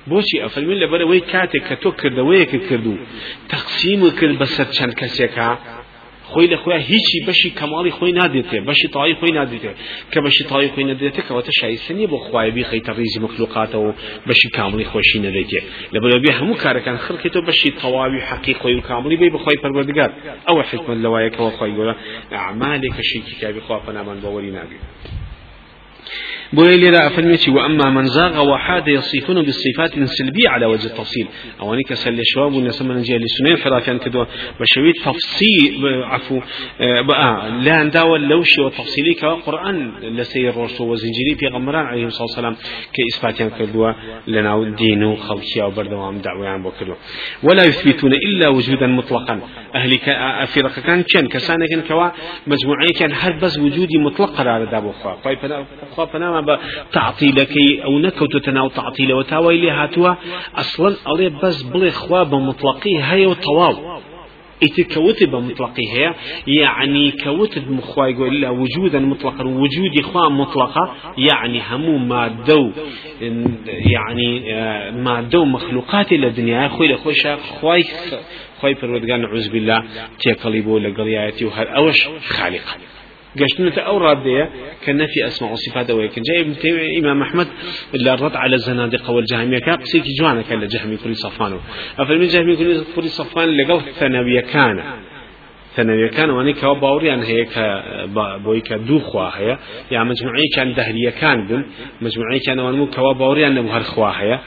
بۆچی 0.09 0.37
ئەفەرمین 0.43 0.77
لەبەرەوەی 0.83 1.21
کاتێک 1.31 1.63
کە 1.67 1.75
تۆ 1.81 1.89
کردەوەیەکە 2.01 2.59
کردو 2.67 2.95
تەقسیم 3.51 4.01
کرد 4.19 4.35
بەسەر 4.41 4.67
چەند 4.75 4.93
کەسێکە. 4.99 5.49
خۆی 6.31 6.47
لە 6.53 6.57
خۆیان 6.63 6.83
هیچی 6.91 7.17
بەشی 7.27 7.49
کەماڵی 7.59 7.91
خۆی 7.97 8.13
نادێتێ 8.19 8.59
بەشی 8.69 8.87
تاوی 8.95 9.15
خۆی 9.19 9.33
نادێتێ. 9.39 9.71
کە 10.11 10.19
بەشی 10.25 10.43
تاوی 10.49 10.69
خۆی 10.73 10.85
نادێتێت 10.89 11.25
کەواتە 11.27 11.51
شایستە 11.59 11.91
نیە 11.97 12.07
بۆ 12.11 12.17
خوایبی 12.25 12.63
خەیتە 12.69 12.91
ڕیزی 12.97 13.19
مخلوقاتەوە 13.25 13.91
بەشی 14.27 14.49
کاملی 14.57 14.85
خۆشی 14.91 15.19
نەدەیتێ. 15.25 15.59
لەبەرەوەی 15.93 16.33
هەموو 16.39 16.61
کارەکان 16.63 16.97
خڕکێتەوە 17.05 17.43
بەشی 17.49 17.71
تەواوی 17.81 18.21
حەقی 18.29 18.53
خۆی 18.61 18.75
و 18.79 18.81
کاملی 18.89 19.17
بێ 19.21 19.27
بخۆی 19.35 19.57
پەروەردگار. 19.63 20.11
ئەوە 20.47 20.63
حکمت 20.69 20.97
لەوایەکەوە 21.05 21.51
خۆی 21.57 21.73
گەورە 21.77 21.93
ئەعمالێکە 22.35 23.03
شێکی 23.09 23.35
کابی 23.41 23.61
خوا 23.65 23.77
پەنامان 23.85 24.17
بەوەری 24.23 24.51
ناگێت 24.57 24.83
بويلي 26.53 26.91
لا 26.91 27.07
أفرميتي 27.07 27.51
وأما 27.51 27.89
من 27.89 28.05
زاغ 28.05 28.49
وحاد 28.49 28.87
يصفون 28.87 29.41
بالصفات 29.41 29.97
السلبية 29.97 30.49
على 30.49 30.65
وجه 30.65 30.85
التفصيل. 30.85 31.27
أواني 31.61 31.83
كسل 31.83 32.19
شواب 32.23 32.53
ونسمى 32.53 32.93
نجي 32.95 33.17
لسنين 33.17 33.57
حرافيان 33.57 33.99
كدوا 33.99 34.25
بشوية 34.59 34.93
تفصيل 35.05 35.85
عفو 36.03 36.41
بقى 36.79 37.51
لا 37.51 37.83
نداوى 37.83 38.17
اللوشي 38.17 38.61
والتفصيلي 38.61 39.13
كقرآن 39.13 39.91
لسير 40.01 40.49
الرسول 40.49 40.89
وزنجيري 40.89 41.35
في 41.39 41.47
غمران 41.47 41.85
عليه 41.85 42.05
الصلاة 42.05 42.23
والسلام 42.23 42.55
كإثباتيان 42.93 43.49
كدوا 43.59 43.91
لنا 44.27 44.55
الدين 44.55 45.03
وخلقيا 45.03 45.63
وبردوام 45.63 46.17
دعويان 46.17 46.63
بكدوا 46.63 46.95
ولا 47.43 47.65
يثبتون 47.65 48.13
إلا 48.13 48.47
وجودا 48.47 48.87
مطلقا. 48.87 49.39
أهل 49.75 49.97
فرق 50.47 50.79
كان 50.79 51.03
كان 51.13 51.27
كسانك 51.27 51.87
كوا 51.87 52.09
مجموعي 52.47 52.87
كان 52.99 53.11
هل 53.13 53.39
بس 53.39 53.59
وجودي 53.59 53.97
مطلق 53.97 54.29
قرار 54.29 54.65
دابو 54.65 54.91
خوا 54.91 55.13
خوا 55.95 56.40
بە 56.47 56.55
تعطیلەکەی 56.97 57.71
ئەو 57.83 57.95
نەکەوتە 58.05 58.49
ناو 58.57 58.69
تعطیلەوە 58.79 59.19
وتاوای 59.21 59.61
لێ 59.63 59.71
هاتووە 59.79 60.11
ئەسڵەن 60.57 60.95
ئەڵێ 61.07 61.27
بەس 61.41 61.57
بڵێ 61.71 61.91
خوا 62.01 62.21
بە 62.31 62.37
مطلقی 62.49 62.95
هەیە 63.09 63.27
و 63.31 63.35
تەواو 63.45 63.75
ئیتر 64.63 64.83
کەوتت 64.93 65.29
بە 65.33 65.39
مطلقی 65.47 65.87
هەیە 65.93 66.11
گۆ 68.17 68.23
إلا 68.31 68.49
وجودا 68.61 68.99
مطلقا 68.99 69.43
وجودی 69.43 70.01
خوا 70.01 70.29
مطلقة 70.29 70.83
يعني 71.17 71.59
همو 71.59 71.97
مادە 72.11 72.57
و 72.65 72.71
يعني 73.95 74.29
مادە 75.05 75.35
و 75.35 75.45
مخلوقاتی 75.45 76.17
لە 76.23 76.29
دنیای 76.37 76.69
خۆی 76.69 76.87
لە 76.93 76.97
خۆشە 77.03 77.33
خوای 77.59 77.83
بالله. 79.53 79.83
تێکەڵی 80.21 80.61
بۆ 80.65 80.73
لەگەڵیایەتی 80.85 81.43
و 81.43 81.51
هەر 81.57 81.67
ئەوەش 81.75 81.99
خالقە 82.35 82.75
قشتنا 83.39 83.81
أو 83.81 83.97
رادية 83.97 84.49
كنفي 84.85 85.27
أسماء 85.27 85.51
وصفات 85.51 85.91
ويكن 85.91 86.21
جاي 86.21 86.41
ابن 86.41 86.55
تيمية 86.57 86.99
إمام 86.99 87.21
أحمد 87.21 87.47
إلا 87.95 88.13
الرد 88.13 88.35
على 88.35 88.55
الزنادقة 88.55 89.11
والجهمية 89.11 89.59
كان 89.59 89.75
قصيك 89.75 90.03
جوانا 90.19 90.41
كان 90.41 90.59
لجهمي 90.59 90.97
كل 90.97 91.15
صفانه 91.15 91.59
أفرمي 91.99 92.27
جهمي 92.27 92.55
كل 92.95 93.09
صفان 93.09 93.49
لقوه 93.57 93.81
ثانوية 93.81 94.41
كان 94.41 94.83
ثانوية 95.75 96.07
كان 96.07 96.29
واني 96.29 96.53
كوا 96.53 96.73
باوريان 96.73 97.23
هي 97.23 97.45
ك 97.45 97.83
بوي 98.43 98.61
كدو 98.61 98.99
خوا 98.99 99.29
هي. 99.37 99.57
يا 99.91 100.03
مجموعي 100.03 100.47
كان 100.55 100.73
دهرية 100.73 101.09
كان 101.09 101.47
بن. 101.47 101.65
كان 102.45 102.59
وانمو 102.59 102.87
كوا 102.87 103.13
باوريان 103.13 103.55
نمو 103.55 103.69
هر 103.71 103.83
خوا 103.83 104.07
هي. 104.07 104.39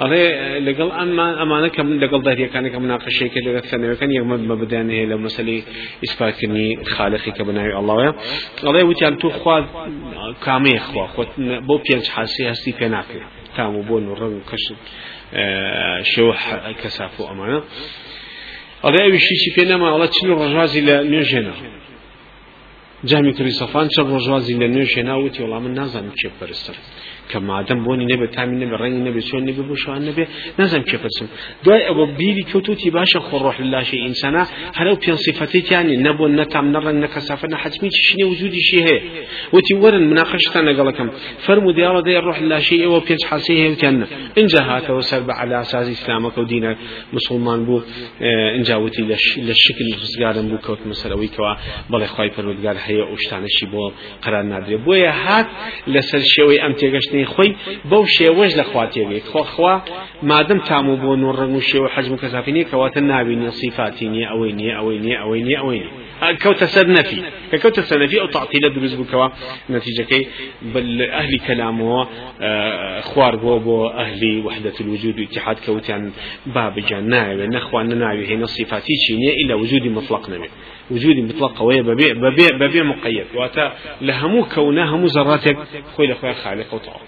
أري 0.00 0.58
لقل 0.58 0.90
أما 0.90 1.42
أما 1.42 1.58
أنا 1.58 1.68
كم 1.68 2.00
لقل 2.00 2.22
دهرية 2.22 2.46
كان 2.46 2.68
كمناقشة 2.68 3.26
كده 3.26 3.52
لقل 3.52 3.68
ثانوية 3.68 3.94
كان 3.94 4.12
يوم 4.12 4.48
ما 4.48 4.54
بدأنا 4.54 4.92
هي 4.92 5.06
مسألة 5.06 5.62
إثبات 6.04 6.40
كني 6.40 6.84
خالقي 6.84 7.30
كبناء 7.30 7.80
الله 7.80 8.04
يا 8.04 8.14
أري 8.64 8.82
وتيان 8.82 9.18
تو 9.18 9.30
خوا 9.30 9.60
كامي 10.44 10.78
خوا. 10.78 11.06
خو 11.06 11.24
بو 11.38 11.78
بينش 11.78 12.08
حاسي 12.08 12.50
هستي 12.50 12.74
بيناكي 12.80 13.20
تامو 13.56 13.82
بون 13.82 14.08
ورن 14.08 14.40
كشن 14.52 14.76
شو 16.02 16.32
كسافو 16.82 17.28
أمانة. 17.32 17.62
ئەڵێ 18.84 19.00
ئەویشی 19.04 19.50
پێ 19.54 19.64
نەما 19.70 19.88
ئەڵە 19.92 20.08
چی 20.14 20.22
ڕژازی 20.40 20.82
لە 20.88 20.96
نوێژێنە؟ 21.10 21.54
جامی 23.08 23.32
کوری 23.36 23.52
سەفان 23.60 23.86
چە 23.94 24.00
ڕۆژوازی 24.10 24.54
لە 24.60 24.66
نوێژێنا 24.74 25.14
وتی 25.18 25.40
وڵام 25.44 25.62
من 25.64 25.72
نازانم 25.80 26.14
چێ 26.20 26.28
پەرستم 26.38 26.76
کە 27.30 27.38
مادەم 27.48 27.80
بۆنی 27.86 28.06
نەبێ 28.12 28.26
تامی 28.36 28.56
نەبێ 28.62 28.76
ڕەنگی 28.82 29.02
نەبێ 29.08 29.20
چۆن 29.28 29.42
نەبێ 29.48 29.62
بۆ 29.68 29.74
شوان 29.82 30.02
نەبێ 30.08 30.24
نازانم 30.58 30.84
چێ 30.90 30.98
پەرسم 31.02 31.26
دوای 31.64 31.82
ئەوە 31.88 32.04
بیری 32.18 32.44
کەوتوتی 32.50 32.90
باشە 32.96 33.18
خۆڕۆح 33.28 33.56
لاشی 33.72 33.98
ئینسانە 34.04 34.42
هەرو 34.78 34.94
پێ 35.02 35.12
صفەتێکیانی 35.24 35.96
نەبوو 36.06 36.28
نەتام 36.38 36.66
نەڕەنگ 36.74 36.98
نەکەسافە 37.04 37.46
نەحەتمی 37.54 37.90
چشنێ 37.96 38.24
وجودیشی 38.32 38.80
هەیە 38.86 39.00
وتی 39.54 39.74
وەرن 39.82 40.04
مناقشتان 40.10 40.64
لەگەڵەکەم 40.70 41.08
فەرمو 41.44 41.70
دیاڵە 41.76 42.00
دەی 42.06 42.18
ڕۆح 42.26 42.38
لاشی 42.50 42.76
ئەوە 42.84 43.00
پێنج 43.06 43.22
حاسی 43.30 43.54
هەیە 43.60 43.70
وتیان 43.72 43.96
اینجا 44.38 44.60
هاتەوە 44.70 45.02
سەر 45.10 45.22
بە 45.28 45.34
علا 45.40 45.62
سازی 45.72 45.94
ئیسلامەکە 45.94 46.38
و 46.38 46.46
دینە 46.52 46.72
مسلمان 47.16 47.60
بوو 47.66 47.82
اینجا 48.56 48.76
وتی 48.84 49.02
لە 49.48 49.54
شکل 49.64 49.86
ڕزگارم 50.02 50.46
بوو 50.50 50.58
کەوت 50.66 50.80
مەسەرەوەی 50.90 51.30
کەوا 51.34 51.52
بەڵێ 51.92 52.08
خی 52.14 52.30
پەروەردگار 52.36 52.76
هەیە 52.86 53.04
ئەو 53.08 53.16
شتانەشی 53.24 53.66
بۆ 53.72 53.82
قرار 54.24 54.44
نادرێ 54.52 54.78
بۆیە 54.86 55.12
هات 55.24 55.48
لەسەر 55.94 56.22
شێوەی 56.34 56.58
ئەم 56.62 56.72
تێگەشتنی 56.80 57.19
خۆی 57.32 57.50
بەو 57.90 58.04
شێوەش 58.16 58.52
لە 58.60 58.64
خواتێگەی 58.70 59.22
خۆخوا 59.30 59.74
مادەم 60.30 60.60
تامو 60.68 60.94
بۆ 61.02 61.12
نۆ 61.22 61.30
ڕنگ 61.38 61.54
و 61.56 61.62
شێوە 61.70 61.88
حەجم 61.94 62.14
کەسافینی 62.22 62.64
کەواتە 62.70 63.00
نابینی 63.10 63.50
صفاتی 63.60 64.06
نیە 64.14 64.26
ئەوەی 64.32 64.52
نیە 64.60 64.74
ئەوەی 64.78 64.98
نیە 65.04 65.16
ئەوەی 65.22 65.42
نیە 65.48 65.58
ئەوەی 65.62 65.80
نیە 65.84 65.90
كوت 66.42 66.64
سر 66.64 66.86
نفي 66.86 67.22
كوت 67.62 67.80
سر 67.80 68.02
نفي 68.02 68.20
أو 68.20 68.26
تعطيل 68.26 68.74
دروز 68.74 68.94
بكوا 68.94 69.28
نتيجة 69.70 70.02
كي 70.02 70.26
بل 70.62 71.02
أهل 71.02 71.38
كلامه 71.38 72.06
خوار 73.00 73.36
بو 73.36 73.58
بو 73.58 73.86
أهل 73.86 74.42
وحدة 74.44 74.72
الوجود 74.80 75.20
واتحاد 75.20 75.56
كوت 75.66 75.90
عن 75.90 76.12
باب 76.46 76.78
جناوي 76.78 77.46
نخوان 77.46 77.88
نناوي 77.88 78.34
هنا 78.34 78.46
صفاتي 78.46 78.92
شينية 79.06 79.32
إلا 79.44 79.54
وجود 79.54 79.82
مطلق 79.86 80.30
نبي. 80.30 80.48
وجود 80.90 81.16
مطلق 81.16 81.58
قوية 81.58 81.82
ببيع 81.82 82.12
ببيع 82.12 82.56
ببيع 82.56 82.82
مقيد. 82.82 83.26
واتا 83.34 83.72
لهمو 84.00 84.44
كونها 84.44 84.84
همو 84.84 85.06
ذراتك 85.06 85.56
خوي 85.96 86.06
لخويا 86.06 86.32
خالق 86.32 86.74
وطعام 86.74 87.06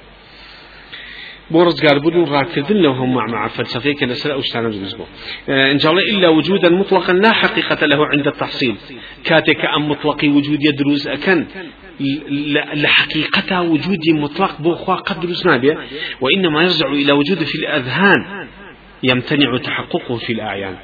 بۆ 1.52 1.60
ڕزگار 1.68 1.98
بوون 2.02 2.16
و 2.16 2.26
ڕاکردن 2.26 2.78
لەو 2.84 2.94
هەموو 3.00 3.20
مع 3.34 3.48
ئەو 4.34 4.42
شتانە 4.48 4.68
دروست 4.76 4.96
بوو 4.96 5.06
إن 5.74 5.78
شاء 5.78 5.92
الله 5.92 6.04
إلا 6.12 6.28
وجودا 6.28 6.68
مطلقا 6.68 7.12
لا 7.12 7.32
حقيقة 7.32 7.86
له 7.86 8.06
عند 8.06 8.26
التحصيل. 8.26 8.74
كاتك 9.24 9.64
أم 9.76 9.88
مطلق 9.88 10.24
وجود 10.24 10.58
يدروز 10.68 11.08
أكن 11.08 11.46
لحقيقة 12.74 13.62
وجود 13.62 14.04
مطلق 14.08 14.62
بو 14.62 14.74
خوا 14.74 14.94
قد 14.94 15.20
دروز 15.20 15.46
نابيا 15.46 15.74
وإنما 16.20 16.62
يرجع 16.62 16.86
إلى 16.86 17.12
وجود 17.12 17.40
في 17.50 17.54
الأذهان 17.54 18.48
يمتنع 19.02 19.56
تحققه 19.56 20.16
في 20.16 20.32
الأعيان. 20.32 20.76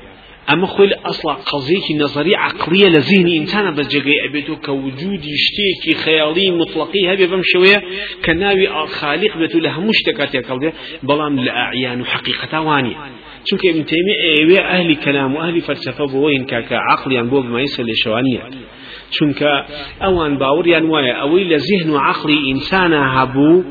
أما 0.52 0.66
خوی 0.66 0.94
أصلا 0.94 1.32
قضیه 1.34 1.96
نظری 1.96 2.34
عقلیه 2.34 2.88
لذهنی 2.88 3.38
إنسان 3.38 3.74
بس 3.74 3.88
جگه 3.88 4.12
ابیتو 4.28 4.56
كوجودي 4.56 5.32
شتيكي 5.36 5.94
خيالي 5.94 6.50
مطلقي 6.50 7.14
هبي 7.14 7.26
بم 7.26 7.40
شوية 7.44 7.82
كناوي 8.24 8.86
خالق 8.86 9.36
بيتو 9.38 9.58
لهمش 9.58 10.02
تكاتي 10.06 10.38
قلبي 10.38 10.72
بلام 11.02 11.40
لأعيان 11.40 12.04
حقيقه 12.04 12.60
واني 12.60 12.96
چونك 13.44 13.66
ابن 13.66 13.84
تيمية 13.84 14.16
إيوه 14.22 14.60
أهل 14.60 14.96
كلام 14.96 15.34
وأهل 15.34 15.60
فلسفة 15.60 16.06
بوين 16.06 16.44
كاكا 16.44 16.76
عقليا 16.76 17.22
بوب 17.22 17.44
ما 17.44 17.60
يصل 17.60 17.82
لشوانيه 17.82 18.40
چونك 19.10 19.42
أوان 20.02 20.38
باوريان 20.38 20.84
وايا 20.84 21.12
اوي 21.12 21.44
لذهن 21.44 21.90
وعقلي 21.90 22.50
انسان 22.50 22.92
هبو 22.94 23.62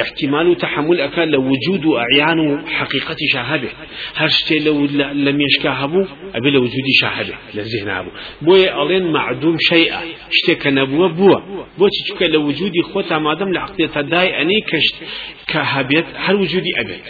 احتمال 0.00 0.56
تحمل 0.56 1.00
أكان 1.00 1.28
لوجود 1.28 1.84
أعيان 1.86 2.68
حقيقة 2.68 3.16
شاهده 3.32 3.68
هرشتي 4.16 4.58
لو 4.58 4.84
لم 5.12 5.40
يشكاهبو 5.40 6.04
أبي 6.34 6.50
لوجود 6.50 6.84
شاهده 7.00 7.34
لذهن 7.54 7.88
أبو 7.88 8.10
بوي 8.42 8.82
ألين 8.82 9.12
معدوم 9.12 9.56
شيئا 9.60 10.00
اشتك 10.30 10.66
نبوة 10.66 11.08
بوا 11.08 11.40
بو 11.78 11.88
تشكى 11.88 12.28
لوجود 12.28 12.72
خوتا 12.92 13.18
مادم 13.18 13.52
لعقل 13.52 13.88
تداي 13.88 14.42
أني 14.42 14.60
كشت 14.60 14.94
كهبيت 15.46 16.04
هل 16.14 16.34
وجودي 16.34 16.70
أبيت 16.80 17.04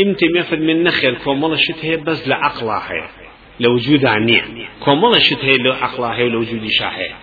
إمتى 0.00 0.26
مفد 0.36 0.58
من 0.58 0.82
نخير 0.82 1.14
كومال 1.14 1.58
شت 1.60 1.84
هي 1.84 1.96
بس 1.96 2.28
لعقلها 2.28 2.92
هي 2.92 3.08
لوجود 3.60 4.04
عنيا 4.06 4.44
كومال 4.80 5.22
شت 5.22 5.38
هي 5.44 5.56
لعقلها 5.56 6.14
هي 6.16 6.24
ولوجود 6.24 6.66
شاهده 6.66 7.14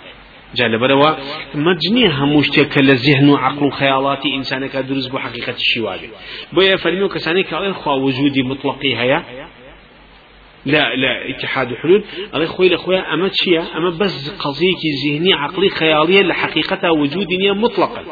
جال 0.56 0.80
بروا 0.80 1.16
مجني 1.56 2.08
هموشتك 2.08 2.78
للذهن 2.78 3.30
وعقل 3.30 3.66
وخيالات 3.66 4.26
إنسانك 4.26 4.76
درز 4.78 5.08
بحقيقة 5.08 5.54
الشواب 5.54 6.00
بويا 6.54 6.76
فرميو 6.76 7.10
كساني 7.10 7.44
كالين 7.44 7.74
خوا 7.74 7.94
وجودي 7.94 8.44
مطلقي 8.44 8.96
هيا 8.96 9.24
لا 10.66 10.96
لا 10.96 11.30
اتحاد 11.30 11.74
حلول 11.76 12.04
الله 12.34 12.46
خوي 12.46 12.70
لخويا 12.70 13.14
أما 13.14 13.28
تشيا 13.28 13.66
أما 13.78 13.90
بس 13.90 14.30
قضية 14.30 14.84
ذهني 15.06 15.34
عقلي 15.34 15.70
خيالية 15.70 16.22
لحقيقتها 16.22 16.90
وجود 16.90 17.28
مطلقا. 17.56 18.04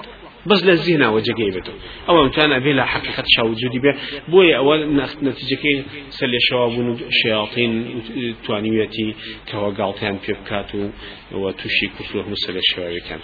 بس 0.45 0.63
للذهن 0.63 1.03
وجقيبته 1.03 1.71
أو 2.09 2.29
كان 2.29 2.59
به 2.59 2.71
لا 2.71 2.85
حقيقة 2.85 3.23
شا 3.27 3.43
وجودي 3.43 3.79
به 3.79 3.95
بوي 4.27 4.57
أول 4.57 4.95
نتيجة 5.23 5.55
كي 5.55 5.83
سل 6.09 6.31
شواب 6.39 6.97
الشياطين 7.07 8.01
توانيتي 8.45 9.15
كواقالتان 9.51 10.19
بيبكاتو 10.27 10.89
وتشي 11.31 11.87
كفرهم 11.99 12.35
سل 12.35 12.57
الشواب 12.57 12.97
كان 13.09 13.19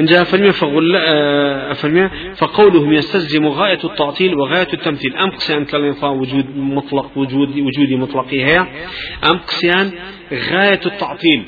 جاء 0.00 0.24
فرمي 0.24 0.52
فقل 0.52 0.96
أفرمي 1.70 2.10
فقولهم 2.36 2.92
يستلزم 2.92 3.46
غاية 3.46 3.78
التعطيل 3.84 4.34
وغاية 4.34 4.68
التمثيل. 4.72 5.16
أم 5.16 5.30
قسيان 5.30 5.64
كلمة 5.64 6.10
وجود 6.10 6.56
مطلق 6.56 7.18
وجود 7.18 7.48
وجودي 7.48 7.96
مطلقي 7.96 8.44
هي؟ 8.44 8.58
أم 9.30 9.38
قسيان 9.38 9.92
غاية 10.32 10.80
التعطيل. 10.86 11.44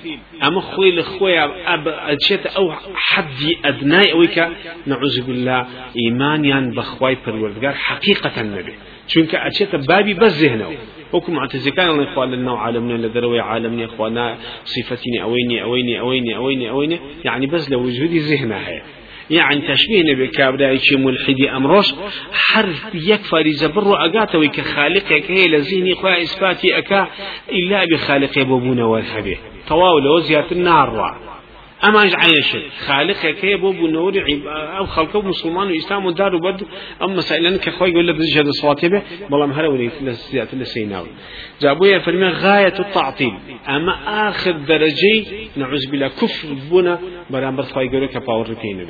أما 0.47 0.61
خوي 0.61 0.97
لخويا 0.97 1.75
أب 1.75 1.89
أجت 1.89 2.47
أو 2.47 2.73
حد 2.95 3.55
أدناي 3.65 4.13
أويك؟ 4.13 4.49
نعوذ 4.87 5.21
بالله 5.27 5.67
إيمانيا 5.97 6.73
بخواي 6.77 7.17
بالوردقار 7.27 7.75
حقيقة 7.75 8.41
النبي. 8.41 8.73
چونك 9.09 9.35
أجت 9.35 9.77
بابي 9.89 10.15
بس 10.15 10.43
ذهنه. 10.43 10.71
وكم 11.13 11.33
معتزكان 11.33 11.91
الله 11.91 12.13
إخوان 12.13 12.31
لنا 12.31 12.59
عالمنا 12.59 13.07
لدروي 13.07 13.41
عالمنا 13.41 13.85
إخوانا 13.85 14.37
صفتني 14.65 15.23
أويني 15.23 15.63
أويني 15.63 16.01
أويني 16.01 16.37
أويني 16.37 16.71
أويني. 16.71 17.01
يعني 17.25 17.47
بس 17.47 17.71
لوجودي 17.71 18.19
ذهنها 18.19 18.69
هي 18.69 18.83
يعني 19.31 19.61
تشبيه 19.61 20.13
نبي 20.13 20.27
كابدا 20.27 20.77
شي 20.77 20.97
ملحدي 20.97 21.51
أمروش 21.51 21.95
حرف 22.33 22.95
يكفر 22.95 23.49
زبر 23.49 23.95
أقاته 24.07 24.39
ويك 24.39 24.61
خالقك 24.61 25.31
هي 25.31 25.49
لذهني 25.49 25.95
خويا 25.95 26.23
إثباتي 26.23 26.79
أكا 26.79 27.09
إلا 27.53 27.85
بخالق 27.85 28.39
يبوبون 28.39 28.81
والحبيه 28.81 29.37
طواول 29.69 30.07
وزيات 30.07 30.53
النار 30.53 30.91
عين 31.93 32.39
الشيء؟ 32.39 32.69
خالق 32.87 33.27
كي 33.27 33.57
بو 33.57 33.73
بنور 33.73 34.15
أو 34.79 34.87
خلقه 34.87 35.23
مسلمان 35.23 35.71
وإسلام 35.71 36.07
ودار 36.07 36.35
وبد 36.35 36.63
أما 37.03 37.15
مسائل 37.15 37.57
كخوي 37.57 37.91
يقول 37.91 38.09
لك 38.09 38.15
بجهد 38.15 38.47
الصلاه 38.47 38.89
به 38.89 39.03
والله 39.31 39.47
مهلا 39.47 39.69
ولي 39.69 39.91
لسيات 40.01 40.55
لسيناوي 40.55 41.09
جابوا 41.63 41.87
يا 41.87 41.99
فرمي 41.99 42.29
غاية 42.29 42.79
التعطيل. 42.79 43.35
أما 43.69 44.29
آخر 44.29 44.53
درجة 44.53 45.25
نعوذ 45.57 45.91
بالله 45.91 46.09
كفر 46.09 46.49
بنا. 46.71 46.99
برامبر 47.31 47.63
خوي 47.63 47.87
يقول 47.87 48.03
لك 48.03 48.17
باور 48.17 48.55
كينه 48.55 48.87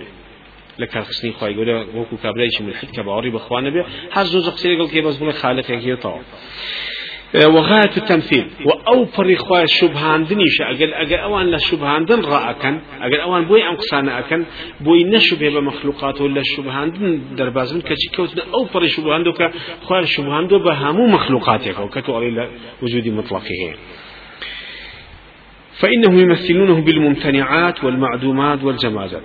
لە 0.79 0.87
کارخستنی 0.87 1.33
خی 1.39 1.55
گەورە 1.55 1.77
وەکو 1.97 2.17
کابرایکی 2.23 2.63
ملحد 2.63 2.91
کە 2.97 3.03
باوەڕی 3.07 3.31
بەخوانە 3.37 3.71
بێ 3.75 3.83
هەر 4.15 4.27
زۆر 4.33 4.51
قسەی 4.57 4.77
گەڵ 4.79 4.89
کێ 4.93 5.01
بەس 5.07 5.17
بڵێ 5.21 5.35
خالقێکێتەوە 5.43 6.21
وغاية 7.35 7.97
التمثيل. 7.97 8.47
وأو 8.65 9.05
فري 9.05 9.37
خواه 9.37 9.65
شبهان 9.65 10.25
دنيش. 10.25 10.61
أجل 10.61 10.95
أجل 10.95 11.15
أوان 11.17 11.47
لا 11.47 11.59
شبهان 11.59 12.05
دن 12.05 12.21
رأكن. 12.21 12.79
أجل 13.03 13.21
أوان 13.21 13.45
بوي 13.45 13.69
أم 13.69 13.77
قصانا 13.77 14.19
أكن. 14.19 14.45
بوي 14.81 15.05
نشبه 15.05 15.49
بمخلوقات 15.49 16.21
ولا 16.21 16.43
شبهان 16.45 16.93
دن 16.93 17.21
دربازن. 17.37 17.81
كشي 17.81 18.17
كوتنا 18.17 18.43
أو 18.55 18.65
فري 18.65 18.89
شبهان 18.89 19.23
دو 19.23 19.33
كخواه 19.33 20.05
شبهان 20.05 20.47
دو 20.47 20.59
بهامو 20.59 21.07
مخلوقاتك 21.07 21.79
وكتو 21.79 22.17
علي 22.17 22.49
وجود 22.83 23.09
مطلقه. 23.09 23.75
فإنهم 25.81 26.19
يمثلونه 26.19 26.81
بالممتنعات 26.81 27.85
والمعدومات 27.85 28.65
والجمازات. 28.65 29.23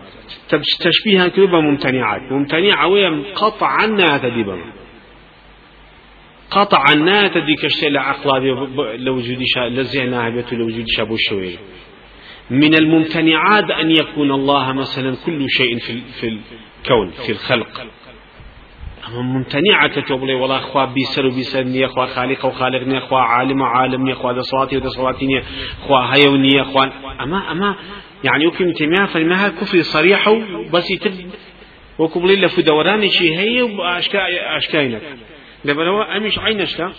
تشبيها 0.80 1.28
كذبة 1.28 1.60
ممتنعات 1.60 2.22
ممتنعة 2.32 2.88
ويم 2.88 3.24
قطعا 3.36 3.86
ناتدبا 3.88 4.58
قطعا 6.52 6.96
ناتدي 6.96 7.56
كشتي 7.64 7.90
لعقلا 7.90 8.40
لوجود 8.98 9.40
شا 9.46 9.60
لزينا 9.60 10.30
بيت 10.30 10.54
لوجود 10.54 10.86
شابو 10.88 11.14
الشويل 11.14 11.58
من 12.50 12.76
الممتنعات 12.76 13.72
أن 13.72 13.92
يكون 13.92 14.32
الله 14.32 14.74
مثلا 14.74 15.16
كل 15.26 15.50
شيء 15.50 15.78
في, 15.80 16.02
في 16.20 16.28
الكون 16.28 17.12
في 17.12 17.32
الخلق. 17.32 17.88
أما 19.08 19.22
ممتنعة 19.22 20.02
تقولي 20.02 20.34
والله 20.34 20.58
أخوة 20.58 20.86
بيسر 20.86 21.26
وبيسر 21.26 21.64
نية 21.64 21.86
أخوة 21.86 22.06
خالق 22.06 22.46
وخالق 22.46 22.88
نية 22.88 22.98
أخوة 22.98 23.20
عالم 23.20 23.62
وعالم 23.62 24.04
نية 24.06 24.14
أخوة 24.14 24.42
صلاتي 24.42 24.78
وصلاتي 24.78 25.26
نية 25.26 25.44
أخوة 25.84 26.06
هيا 26.16 26.30
ونية 26.30 26.62
أخوة 26.62 26.92
أما 27.22 27.52
أما 27.52 27.76
يعني 28.24 28.44
يمكن 28.44 28.74
تيمية 28.74 29.06
فإنها 29.06 29.50
كفر 29.50 29.82
صريح 29.82 30.30
بس 30.74 30.92
يتب 30.92 31.14
وكبلي 32.00 32.36
لف 32.36 32.60
دوران 32.60 33.10
شيء 33.10 33.40
هي 33.40 33.62
وأشكا 33.62 35.00
دبروا 35.66 36.18
أمش 36.18 36.40
عينشتا 36.40 36.94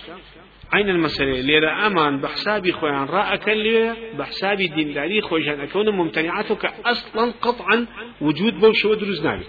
عين 0.72 0.88
المسألة. 0.88 1.40
ليرا 1.40 1.86
أمان 1.86 2.20
بحسابي 2.20 2.72
خوان 2.72 3.04
رأك 3.04 3.48
اللي 3.48 3.94
بحسابي 4.18 4.66
دين 4.66 4.94
داري 4.94 5.20
خوشان. 5.20 5.60
أكون 5.60 5.88
ممتنعاتك 5.88 6.64
أصلا 6.84 7.32
قطعا 7.42 7.86
وجود 8.20 8.60
بوشو 8.60 8.94
دروز 8.94 9.26
نابي 9.26 9.44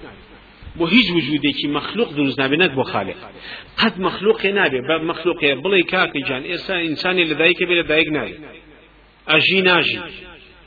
بۆ 0.79 0.85
هیچ 0.95 1.07
وجودێکی 1.17 1.67
مەخلوق 1.77 2.09
دروست 2.17 2.37
نابێنێت 2.41 2.73
بۆ 2.77 2.83
خالق 2.91 3.19
قەت 3.79 3.95
مەخلوقێ 4.05 4.51
نابێ 4.59 4.79
بە 4.87 4.95
مەخلوقێ 5.09 5.51
بڵێ 5.63 5.81
کاکی 5.91 6.21
جان 6.27 6.43
ئێستا 6.51 6.75
ئینسانی 6.85 7.25
لە 7.29 7.35
دایکە 7.41 7.63
بێ 7.69 7.75
لە 7.81 7.85
دایک 7.91 8.09
نابێ. 8.17 8.35
ئەژی 9.31 9.61
ناژی 9.69 9.99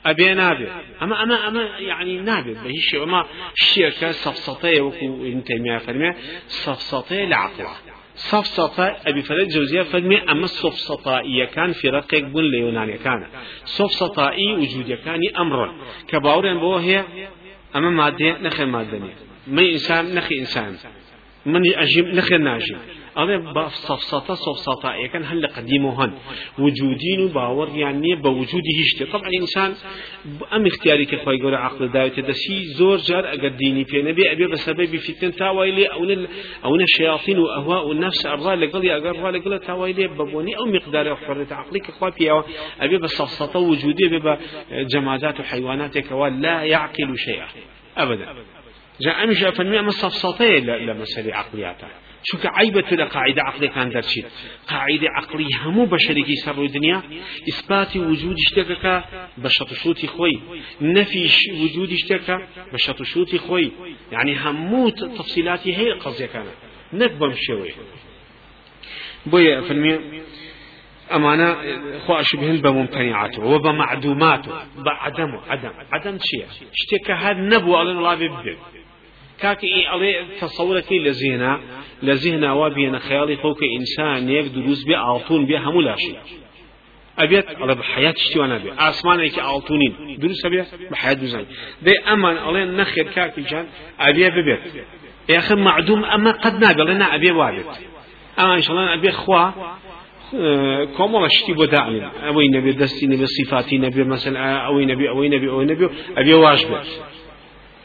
ئەبێ 0.06 0.30
نابێ. 0.40 0.68
ئەمە 1.00 1.14
ئەمە 1.20 1.36
ئەمە 1.44 1.62
یعنی 1.90 2.14
نابێت 2.28 2.58
بە 2.64 2.68
هیچ 2.76 2.88
ئەمە 3.02 3.20
شیەکە 3.64 4.10
سەفسەتەیە 4.22 4.80
وەکو 4.86 5.06
ئینتەمیا 5.28 5.78
فەرمێ 5.86 6.10
سەفسەتەیە 6.62 7.24
لە 7.32 7.36
عقڵە 7.44 7.74
سەفسەتە 8.28 8.86
ئەبی 9.04 9.22
فەرەد 9.28 9.48
جوزیە 9.54 9.84
فەرمێ 9.90 10.18
ئەمە 10.28 10.48
سۆفسەتائیەکان 10.60 11.70
فرەقێک 11.80 12.24
بوون 12.32 12.46
لە 12.52 12.58
یۆنانیەکانە 12.64 13.28
سۆفسەتائی 13.76 14.50
وجودیەکانی 14.60 15.34
ئەمڕۆن 15.36 15.72
کە 16.08 16.16
باوڕێن 16.24 16.58
بۆ 16.62 16.72
هەیە 16.86 17.02
ئەمە 17.74 17.90
مادێ 18.00 18.30
نەخێ 18.44 18.66
مادەنیە. 18.74 19.14
من 19.46 19.64
إنسان 19.74 20.14
نخي 20.14 20.38
إنسان 20.38 20.78
من 21.46 21.62
أجيب 21.74 22.06
نخي 22.06 22.38
ناجي 22.38 22.76
أنا 23.16 23.52
بصفصة 23.52 24.34
صفصة 24.34 24.94
يكن 24.94 25.24
هل 25.24 25.46
قديمه 25.46 26.04
هن 26.04 26.12
وجودين 26.58 27.28
باور 27.34 27.68
يعني 27.76 28.14
بوجوده 28.14 28.70
هشت 28.80 29.02
طبعا 29.12 29.28
الإنسان 29.28 29.74
أم 30.52 30.66
اختياري 30.66 31.04
كخوي 31.04 31.36
يقول 31.38 31.54
عقل 31.54 31.88
داوت 31.88 32.20
دسي 32.20 32.64
زور 32.64 32.96
جار 32.96 33.28
أقد 33.28 33.56
ديني 33.56 33.84
في 33.84 34.02
نبي 34.02 34.32
أبي 34.32 34.46
بسبب 34.46 34.96
فتن 34.96 35.32
تاويلي 35.32 35.86
أو 35.86 36.04
نل 36.04 36.28
أو 36.64 36.76
الشياطين 36.76 37.38
وأهواء 37.38 37.92
النفس 37.92 38.26
أرضى 38.26 38.54
لقلي 38.54 38.96
أقر 38.96 39.30
لقلي 39.30 39.58
تاويلي 39.58 40.08
ببوني 40.08 40.56
أو 40.56 40.66
مقدار 40.66 41.16
حرية 41.16 41.46
عقلي 41.50 41.80
كخوي 41.80 42.12
فيها 42.12 42.44
أبي 42.80 42.98
بصفصة 42.98 43.58
وجودي 43.58 44.08
ببا 44.08 44.38
جمادات 44.72 45.40
وحيوانات 45.40 45.98
كوال 45.98 46.40
لا 46.40 46.62
يعقل 46.62 47.18
شيئا 47.18 47.46
أبدا 47.96 48.34
جاء 49.00 49.24
أمش 49.24 49.44
أفنمي 49.44 49.78
أما 49.78 49.90
صفصتي 49.90 50.60
لمسألة 50.60 51.40
شو 52.24 52.38
كعيبة 52.38 52.80
لقاعدة 52.80 53.42
عقلية 53.42 53.68
كان 53.68 53.90
درشيد 53.90 54.24
قاعدة 54.68 55.08
عقلية 55.10 55.56
همو 55.62 55.84
بشري 55.84 56.36
سر 56.36 56.62
الدنيا 56.62 57.02
إثبات 57.48 57.96
وجود 57.96 58.36
اشتكك 58.48 59.04
بشط 59.38 59.72
شوتي 59.72 60.06
خوي 60.06 60.40
نفي 60.80 61.28
وجود 61.52 61.92
اشتكك 61.92 62.48
بشط 62.72 63.02
شوتي 63.02 63.38
خوي 63.38 63.72
يعني 64.12 64.38
همو 64.38 64.88
تفصيلاتي 64.88 65.76
هي 65.76 65.92
قضية 65.92 66.26
كانت 66.26 66.48
نكبم 66.92 67.34
شوي 67.36 67.70
بويا 69.26 69.60
فنمي 69.60 69.98
أمانة 71.12 71.56
خو 72.06 72.14
أشبهن 72.14 72.56
بممتنعاته 72.56 73.44
وبمعدوماته 73.44 74.52
بعدمه 74.76 75.40
عدم 75.48 75.72
عدم. 75.92 76.18
شيء 76.22 76.46
اشتكى 76.72 77.12
هذا 77.12 77.40
نبوة 77.40 77.82
الله 77.82 78.14
بيبدأ 79.34 79.54
كاكي 79.54 79.86
عليه 79.86 80.24
تصورك 80.40 80.92
لزينا 80.92 81.60
لزينا 82.02 82.52
وابينا 82.52 82.98
خيالي 82.98 83.36
فوق 83.36 83.58
إنسان 83.80 84.28
يك 84.28 84.44
دروز 84.46 84.84
بي 84.84 84.94
عطون 84.94 85.46
بي 85.46 85.58
همو 85.58 85.80
لاشي 85.80 86.14
أبيت 87.18 87.46
على 87.62 87.74
بحياة 87.74 88.14
اشتوانا 88.16 88.58
بي 88.58 88.72
آسمان 88.78 89.20
ايكي 89.20 89.40
عطونين 89.40 90.16
دروس 90.18 90.44
أبي 90.44 90.64
بحياة 90.90 91.12
دوزان. 91.12 91.46
دي 91.82 91.98
أمان 91.98 92.36
عليه 92.36 92.64
نخير 92.64 93.04
كاكي 93.04 93.40
جان 93.40 93.66
أبي 94.00 94.30
ببيت 94.30 94.60
يا 95.28 95.38
أخي 95.38 95.54
معدوم 95.54 96.04
أما 96.04 96.30
قد 96.30 96.60
نابي 96.60 96.82
لنا 96.82 97.14
أبي 97.14 97.30
وابت 97.30 97.66
أما 98.38 98.54
إن 98.54 98.60
شاء 98.62 98.76
الله 98.76 98.94
أبي 98.94 99.12
خوا 99.12 99.50
كومولا 100.96 101.28
شتي 101.28 101.52
بداعي 101.52 102.02
أوي 102.26 102.48
نبي 102.48 102.72
دستي 102.72 103.06
نبي 103.06 103.26
صفاتي 103.26 103.78
نبي 103.78 104.04
مثلا 104.04 104.66
أوي 104.66 104.86
نبي 104.86 105.08
أوي 105.08 105.28
نبي 105.28 105.48
أوي 105.48 105.64
نبي 105.64 105.88
أبي 106.16 106.34
واجبه 106.34 106.80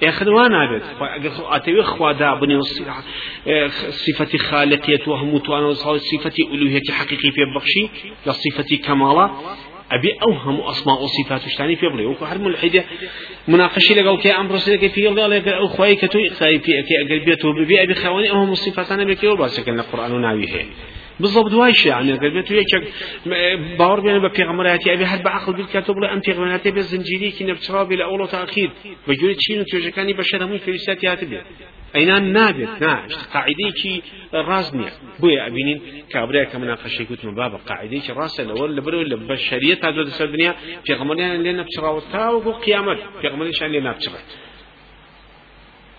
ياخذ 0.02 0.26
نابد 0.26 0.82
أتوي 1.40 1.84
خوادا 1.84 2.34
بني 2.36 2.62
صفة 3.90 4.38
خالقية 4.38 5.08
وهموت 5.08 5.50
وأنا 5.50 5.74
صفة 5.74 6.34
ألوهية 6.54 6.92
حقيقية 6.92 7.32
في 7.32 7.42
بخشي 7.56 7.90
لصفة 8.26 8.76
كمالة. 8.86 9.32
أبي 9.92 10.14
أوهم 10.24 10.62
أسماء 10.62 11.04
وصفات 11.04 11.46
اشتاني 11.46 11.76
في 11.76 11.90
بلي. 11.90 12.06
وكو 12.06 12.26
حرم 12.26 12.48
الحدة 12.48 12.84
مناقشة 13.48 13.96
لقال 13.96 14.20
كي 14.20 14.32
أمر 14.32 14.58
سيدك 14.58 14.92
في 14.92 15.08
الله 15.08 15.28
لك 15.28 15.48
أخوي 15.48 15.96
كتو 15.96 16.20
إقصائي 16.20 16.60
في 16.60 16.66
كي 16.66 16.96
أقربيته 17.06 17.54
ببي 17.54 17.84
أبي 17.84 17.96
خواني 17.96 18.32
أوهم 18.32 18.52
الصفات 18.52 18.92
أنا 18.92 19.04
بكي 19.04 19.28
وباسك 19.28 19.70
أن 19.70 19.80
القرآن 19.80 20.22
ناويه 20.22 20.66
بالضبط 21.20 21.52
دوای 21.52 21.74
شیعانە 21.82 22.16
گەبێت 22.24 22.46
تو 22.48 22.54
یەکێک 22.62 22.84
باوەڕ 23.80 24.00
بێنە 24.06 24.20
بە 24.26 24.30
پێغەمەرایەتی 24.38 24.90
ئەبێ 24.94 25.06
هەر 25.12 25.22
بە 25.26 25.30
عقل 25.38 25.54
بیکاتەوە 25.60 25.96
بڵێ 25.98 26.08
ئەم 26.12 26.22
پێغەمەرایەتی 26.28 26.72
بێ 26.76 26.82
زنجیرێکی 26.92 27.44
نەبچڕاو 27.50 27.86
بێ 27.90 27.96
لە 28.02 28.06
ئەوڵۆ 28.10 28.28
تاخیر 28.36 28.70
بە 29.08 29.14
گوێ 29.20 29.34
چین 29.44 29.60
و 29.62 29.66
توێژەکانی 29.70 30.14
بەشەر 30.20 30.40
هەمووی 30.44 30.64
فێویستاتی 30.66 31.08
هاتە 31.12 31.26
بێت 31.32 31.46
ئەینان 31.96 32.24
نابێت 32.38 32.74
ناش 32.84 33.14
قاعدەیەکی 33.34 33.96
ڕاز 34.48 34.68
نییە 34.78 34.94
بۆیە 35.22 35.42
ئەبینین 35.46 35.80
کابراە 36.14 36.46
کە 36.52 36.58
مناقەشەی 36.62 37.06
گوتمە 37.10 37.34
با 37.40 37.48
بە 37.54 37.60
قاعدەیەکی 37.70 38.12
ڕاستە 38.20 38.42
لەوە 38.50 38.66
لە 38.78 38.82
بەرەوە 38.86 39.06
لە 39.12 39.18
بەشەریەت 39.30 39.80
تا 39.84 39.90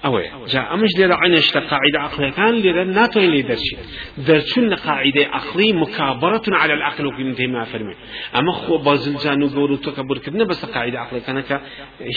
ئەوەیە 0.04 0.30
جا 0.52 0.60
ئەمش 0.70 0.92
لێرە 0.98 1.16
عینشتە 1.22 1.60
قاعدة 1.70 1.98
عقلەکان 2.06 2.54
لێرە 2.64 2.82
ناتوانین 2.98 3.30
لێ 3.34 3.42
دەرچێت 3.50 3.80
دەرچون 4.28 4.64
لە 4.72 4.76
قاعدەی 4.86 5.26
عقلی 5.38 5.72
مكابرة 5.82 6.46
على 6.62 6.72
العقل 6.78 7.04
وكلمة 7.06 7.40
ما 7.54 7.64
فرمي 7.72 7.94
أما 8.38 8.52
خو 8.60 8.78
بازنجان 8.86 9.42
وقور 9.42 9.70
وتكبر 9.72 10.18
كدنا 10.24 10.44
بس 10.50 10.64
قاعدة 10.74 10.98
عقلەکانە 11.04 11.42
کە 11.48 11.56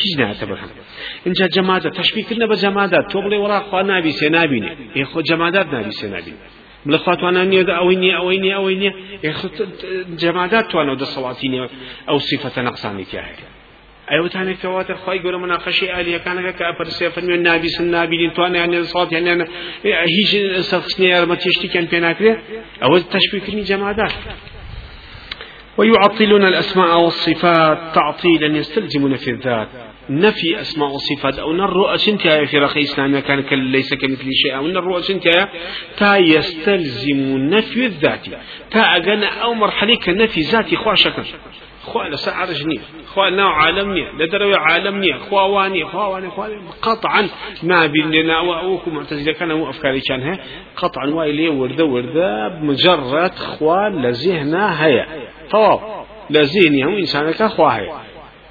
هیچ 0.02 0.14
نهاتە 0.20 0.46
بەرهەم 0.50 0.72
اینجا 1.26 1.46
جەمادە 1.56 1.90
تشبیهکردنە 2.00 2.46
بە 2.52 2.56
جەمادات 2.64 3.06
تۆ 3.12 3.18
بڵێ 3.24 3.38
وەڕا 3.44 3.60
خوا 3.68 3.82
نابی 3.92 4.12
سێ 4.20 4.28
نابینێ 4.38 4.72
یێ 5.00 5.06
خۆ 5.12 5.20
جەمادات 5.30 5.68
نابی 5.76 5.94
سێ 6.00 6.08
نابینێ 6.14 6.42
بڵێ 6.86 6.98
خواتوانە 7.04 7.42
نییە 7.52 7.64
ئەوەی 7.80 7.98
نییە 8.04 8.16
ئەوەی 8.20 8.40
نییە 8.44 8.56
ئەوەی 8.60 8.78
نییە 8.82 8.94
جەمادات 10.22 10.66
توانەوە 10.72 10.98
دەسەڵاتی 11.04 11.48
نیە 11.54 11.66
ئەو 12.10 12.18
سیفەتە 12.28 12.62
نەقسانی 12.68 13.06
تیا 13.12 13.24
هەیە 13.30 13.53
ئەوتانێک 14.12 14.58
کەواتە 14.64 14.94
خی 15.04 15.20
گەورە 15.24 15.40
مناقەشی 15.44 15.88
ئالیەکانەکە 15.94 16.54
کە 16.58 16.64
ئەپەرسێ 16.70 17.08
فەرمیێن 17.16 17.42
نابیسن 17.50 17.86
نابینین 17.96 18.32
توانیان 18.38 18.72
سڵات 18.92 19.10
هێنێن 19.16 19.42
هیچ 20.18 20.32
سەخستنی 20.70 21.08
یارمەتیشتیکیان 21.14 21.86
پێ 21.92 22.00
ناکرێت 22.08 22.40
ئەوە 22.84 22.98
تەشبیکردنی 23.14 23.64
جەمادات 23.70 24.14
ويعطلون 25.78 26.44
الأسماء 26.44 26.94
والصفات 27.04 27.78
تعطيلا 27.96 28.58
يستلزم 28.58 29.08
نفي 29.08 29.32
الذات. 29.32 29.68
نفي 30.10 30.62
أسماء 30.62 30.90
وصفات. 30.90 31.40
أو 31.40 31.54
نر 31.54 31.98
سنتيا 31.98 32.46
في 32.46 32.58
رخي 32.58 32.82
إسلامي 32.82 33.22
كان 33.22 33.40
ليس 33.72 33.94
كمثل 33.94 34.30
شيء. 34.42 34.56
أو 34.56 34.68
نر 34.68 35.02
سنتيا 35.02 35.50
تا 35.98 36.18
يستلزم 36.18 37.38
نفي 37.38 37.86
الذات. 37.86 38.26
تا 38.72 38.82
أجنا 38.98 39.28
أو 39.28 39.54
مرحلة 39.54 39.96
كنفي 39.96 40.42
ذاتي 40.42 40.76
خواشكا 40.76 41.24
خوا 41.84 42.04
لسا 42.04 42.32
عرج 42.32 42.66
نية 42.66 42.82
خوا 43.06 43.30
نوع 43.30 43.64
عالم 43.64 43.94
نية 43.94 44.12
لدروي 44.12 44.56
عالم 44.56 44.96
نية 44.98 45.18
خوا 45.18 45.42
واني 45.42 45.86
خوا 45.86 46.06
واني 46.06 46.30
خوا 46.30 46.48
قطعا 46.82 47.30
ما 47.64 47.86
بين 47.86 48.12
لنا 48.12 48.40
وأوكو 48.40 48.90
معتزلة 48.90 49.34
كان 49.34 49.52
هو 49.52 49.70
أفكاري 49.70 50.00
كان 50.00 50.40
قطعا 50.78 51.08
وايلي 51.08 51.50
وردة 51.50 51.86
وردة 51.86 52.50
مجرد 52.50 53.36
خوا 53.36 53.90
لزهنا 53.90 54.86
هيا. 54.86 55.08
طواب. 55.52 55.80
لزهني 56.30 56.84
هم 56.84 56.96
إنسانك 56.96 57.44
خوا 57.44 57.70
هيا. 57.70 57.94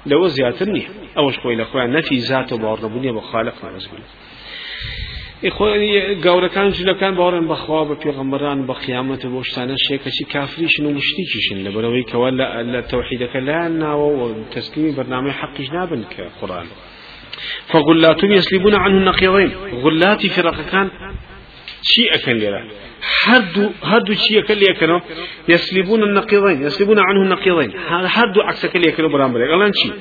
لو 0.05 0.27
زيادة 0.27 0.65
نية. 0.65 0.87
أوش 1.17 1.39
خوي 1.39 1.55
لخوا 1.55 1.85
نفي 1.85 2.15
ذاته 2.15 2.57
بارنا 2.57 2.87
بنية 2.87 3.11
بخالق 3.11 3.53
گەورەکان 3.55 3.79
جلەکان 3.79 4.32
باوەڕێن 7.17 7.45
بەخوا 7.51 7.79
بە 7.89 7.95
پێغەمبەران 8.03 8.59
بە 8.67 8.73
قیامەت 8.83 9.21
بۆ 9.33 9.41
شتانە 9.49 9.75
شێکەچی 9.85 10.25
کافریشن 10.33 10.83
و 10.85 10.91
مشتیکیشن 10.97 11.57
لە 11.65 11.69
بەرەوەی 11.75 12.05
کەوە 12.11 12.29
لە 12.73 12.79
تەوحیدەکە 12.91 13.39
لایەن 13.47 13.73
ناوە 13.83 14.07
و 14.19 14.21
تەسلیمی 14.53 14.95
بەرنامەی 14.97 15.37
حەقیش 15.39 15.69
نابن 15.75 16.01
کە 16.13 16.23
قورآن. 16.39 16.67
فغلاتهم 17.71 18.31
يسلبون 18.31 18.75
عنه 18.75 18.97
النقيضين 18.97 19.51
غلاتي 19.83 20.29
فرق 20.29 20.57
كان 20.71 20.89
شيء 21.83 22.15
أكن 22.15 22.31
لنا 22.31 22.63
هردو 23.23 23.69
هردو 23.83 24.13
شيء 24.13 24.39
أكن 24.39 24.53
لي 24.53 25.01
يسلبون 25.47 26.03
النقيضين 26.03 26.61
يسلبون 26.61 26.99
عنه 26.99 27.21
النقيضين 27.21 27.71
هردو 27.89 28.41
عكس 28.41 28.65
أكن 28.65 28.79
لي 28.79 28.89
أكنوا 28.89 29.09
برامبرك 29.09 29.49
ألان 29.49 29.73
شيء 29.73 29.93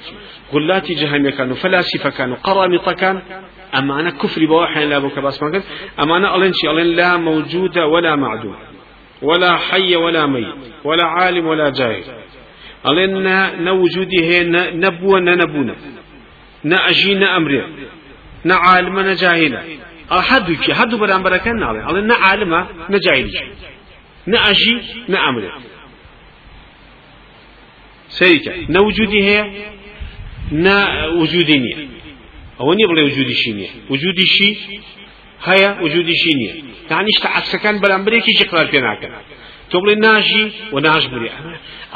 غلاتي 0.53 0.95
جهنم 0.95 1.31
كانوا 1.31 1.57
فلاسفة 1.57 2.11
كانوا 2.11 2.37
قرامطة 2.37 2.93
كان 2.93 3.23
أما 3.79 4.01
أنا 4.01 4.11
كفري 4.11 4.47
بواحد 4.47 4.83
لا 4.83 4.99
بك 4.99 5.19
بس 5.19 5.43
ما 5.43 5.63
أما 6.01 6.17
أنا 6.17 6.37
ألين 6.37 6.53
شيء 6.53 6.71
ألين 6.71 6.97
لا 6.97 7.17
موجودة 7.17 7.87
ولا 7.87 8.17
معدوم. 8.17 8.57
ولا 9.23 9.57
حي 9.57 9.97
ولا 9.97 10.27
ميت 10.27 10.55
ولا 10.85 11.05
عالم 11.05 11.47
ولا 11.47 11.71
جاهل. 11.71 12.05
ألين 12.87 13.27
هي 14.21 14.45
نبوة 14.75 15.21
نبونا. 15.21 15.77
نأجي 16.65 17.15
نأمري 17.15 17.67
نعالم 18.45 19.01
نجاهلة 19.01 19.63
أحد 20.13 20.53
كي 20.53 20.75
حد 20.75 20.95
برام 20.95 21.23
بركان 21.23 21.57
نعلم 21.57 21.89
ألين 21.89 22.07
نعالم 22.07 22.67
نجاهل 22.91 23.31
نأجي 24.27 24.81
نأمري 25.09 25.53
سيكا 28.09 28.53
نوجودي 28.69 29.23
هي 29.23 29.51
نا 30.53 31.07
وجودي 31.07 31.89
ئەوە 32.61 32.73
نیە 32.79 32.87
بڵێ 32.91 33.03
وجودیشی 33.09 33.53
نییە 33.59 33.71
وجودیشی 33.93 34.51
هەیە 35.49 35.71
وجودیشی 35.85 36.33
نییە 36.41 36.55
تانیش 36.89 37.19
تا 37.23 37.29
عکسەکان 37.39 37.77
بەرامبرێکیشی 37.83 38.45
قرار 38.51 38.67
پێ 38.73 38.81
ناکەن 38.87 39.13
تۆ 39.71 39.77
بڵێ 39.83 39.97
ناژی 40.07 40.45
و 40.73 40.77
ناش 40.87 41.05
بری 41.13 41.31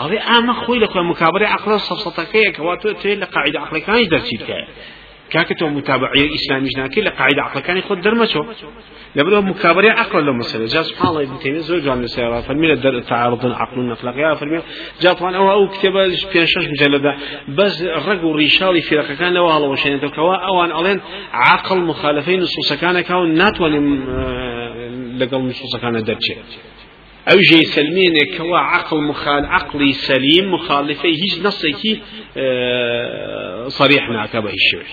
ئەڵێ 0.00 0.18
ئامە 0.28 0.54
خۆی 0.62 0.78
لە 0.82 0.88
خۆی 0.92 1.04
مکابرە 1.10 1.46
عقلە 1.56 1.76
سەفسەتەکەیە 1.88 2.50
کەوا 2.56 2.74
تۆ 2.82 2.88
تێ 3.00 3.12
لە 3.22 3.26
قاعدە 3.34 3.58
عقلەکانی 3.64 4.06
دەرچیت 4.12 4.42
کە 4.48 4.58
كاك 5.30 5.58
تو 5.58 5.68
متابعية 5.68 6.34
إسلامي 6.34 6.68
جناكي 6.68 7.00
لقاعدة 7.00 7.42
عقل 7.42 7.60
كان 7.60 7.76
يخد 7.76 8.00
درمشو 8.00 8.44
لبلو 9.16 9.42
مكابرة 9.42 9.90
عقل 9.90 10.24
لو 10.24 10.32
مسألة 10.32 10.66
جاء 10.66 10.82
سبحان 10.82 11.08
الله 11.08 11.22
ابن 11.22 11.38
تيمية 11.38 11.58
زوج 11.58 11.88
عن 11.88 12.04
السيارة 12.04 12.40
فالمين 12.40 12.80
تعارض 13.04 13.46
عقل 13.46 13.80
النقل 13.80 14.18
يا 14.18 14.34
فالمين 14.34 14.62
جاء 15.00 15.12
طبعا 15.12 15.36
أو 15.36 15.68
كتابة 15.68 16.06
بين 16.06 16.46
شش 16.46 16.68
مجلدة 16.68 17.16
بس 17.48 17.82
الرجل 17.82 18.32
ريشالي 18.32 18.80
في 18.80 18.96
رقة 18.96 19.14
كان 19.14 19.32
لو 19.32 19.56
الله 19.56 19.68
وشين 19.68 19.98
كوا 19.98 20.34
أوان 20.34 20.86
ألين 20.86 21.00
عقل 21.32 21.78
مخالفين 21.78 22.40
نصوص 22.40 22.72
كان 22.72 23.00
كون 23.00 23.34
ناتوان 23.34 24.04
لقل 25.18 25.38
نصوص 25.38 25.76
كان 25.76 25.92
درجة 25.92 26.36
أو 27.32 27.36
جي 27.38 27.62
سلمين 27.64 28.12
كوا 28.38 28.58
عقل 28.58 29.02
مخال 29.02 29.46
عقلي 29.46 29.92
سليم 29.92 30.54
مخالفة 30.54 31.04
هيج 31.04 31.46
نصيكي 31.46 32.02
صريح 33.68 34.10
ناكبه 34.10 34.50
الشيء 34.50 34.86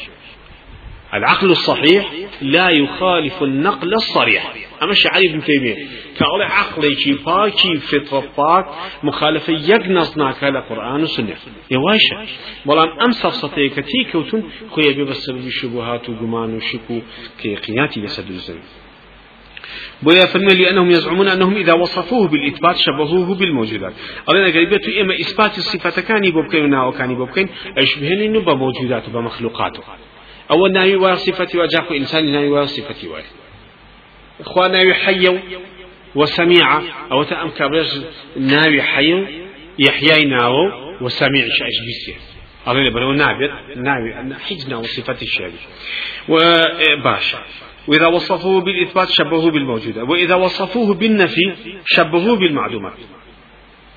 العقل 1.13 1.51
الصحيح 1.51 2.11
لا 2.41 2.69
يخالف 2.69 3.43
النقل 3.43 3.93
الصريح. 3.93 4.53
أما 4.83 4.93
شعري 4.93 5.29
ابن 5.29 5.43
تيمية 5.43 5.75
كأول 6.17 6.41
عقلي 6.41 6.95
كي 6.95 7.13
باكي 7.13 7.75
فطرة 7.77 8.23
باك 8.37 8.65
مخالفة 9.03 9.53
يقنص 9.53 10.17
ناك 10.17 10.43
القرآن 10.43 11.01
والسنة 11.01 11.35
يواشا 11.71 12.25
بلان 12.65 12.87
أم 13.05 13.11
صفصتي 13.11 13.69
كتي 13.69 14.07
خويا 14.69 15.03
بسبب 15.03 15.37
الشبهات 15.47 16.09
وقمان 16.09 16.55
وشكو 16.55 17.01
كي 17.41 17.55
قياتي 17.55 17.99
يسد 17.99 18.29
الزن 18.29 18.59
بويا 20.01 20.25
فرمي 20.25 20.55
لأنهم 20.55 20.91
يزعمون 20.91 21.27
أنهم 21.27 21.55
إذا 21.55 21.73
وصفوه 21.73 22.27
بالإثبات 22.27 22.75
شبهوه 22.77 23.35
بالموجودات. 23.35 23.93
أولا 24.29 24.45
قريبة 24.45 25.01
إما 25.01 25.13
إثبات 25.13 25.57
الصفة 25.57 26.01
كان 26.01 26.23
يبوبكين 26.23 26.73
وكان 26.75 27.11
يبوبكين 27.11 27.49
أشبهن 27.77 28.21
إنه 28.21 28.39
بموجوداته 28.39 29.11
بمخلوقاته 29.11 29.83
أو 30.51 30.67
ناوي 30.67 30.95
وصفتي 30.95 31.57
وجاك 31.57 31.91
إنسان 31.91 32.31
ناوي 32.31 32.49
وصفتي 32.49 33.07
واي 33.07 33.23
إخوان 34.39 34.71
ناوي 34.71 34.93
حي 34.93 35.39
وسميع 36.15 36.81
أو 37.11 37.23
تأم 37.23 37.49
كبرج 37.49 38.01
ناوي 38.37 38.81
حي 38.81 39.25
يحيى 39.79 40.25
ناو 40.25 40.53
وسميع 41.01 41.45
شايش 41.59 41.79
بيسيه 41.85 42.19
أظن 42.67 42.89
بلو 42.89 43.13
نابت 43.13 43.51
ناوي 43.75 44.35
حجنا 44.35 44.77
وصفتي 44.77 45.25
الشابي 45.25 45.59
وباشا 46.29 47.43
وإذا 47.87 48.07
وصفوه 48.07 48.61
بالإثبات 48.61 49.07
شبهوه 49.09 49.51
بالموجودة 49.51 50.03
وإذا 50.03 50.35
وصفوه 50.35 50.93
بالنفي 50.93 51.53
شبهوه 51.85 52.37
بالمعدومات. 52.37 52.99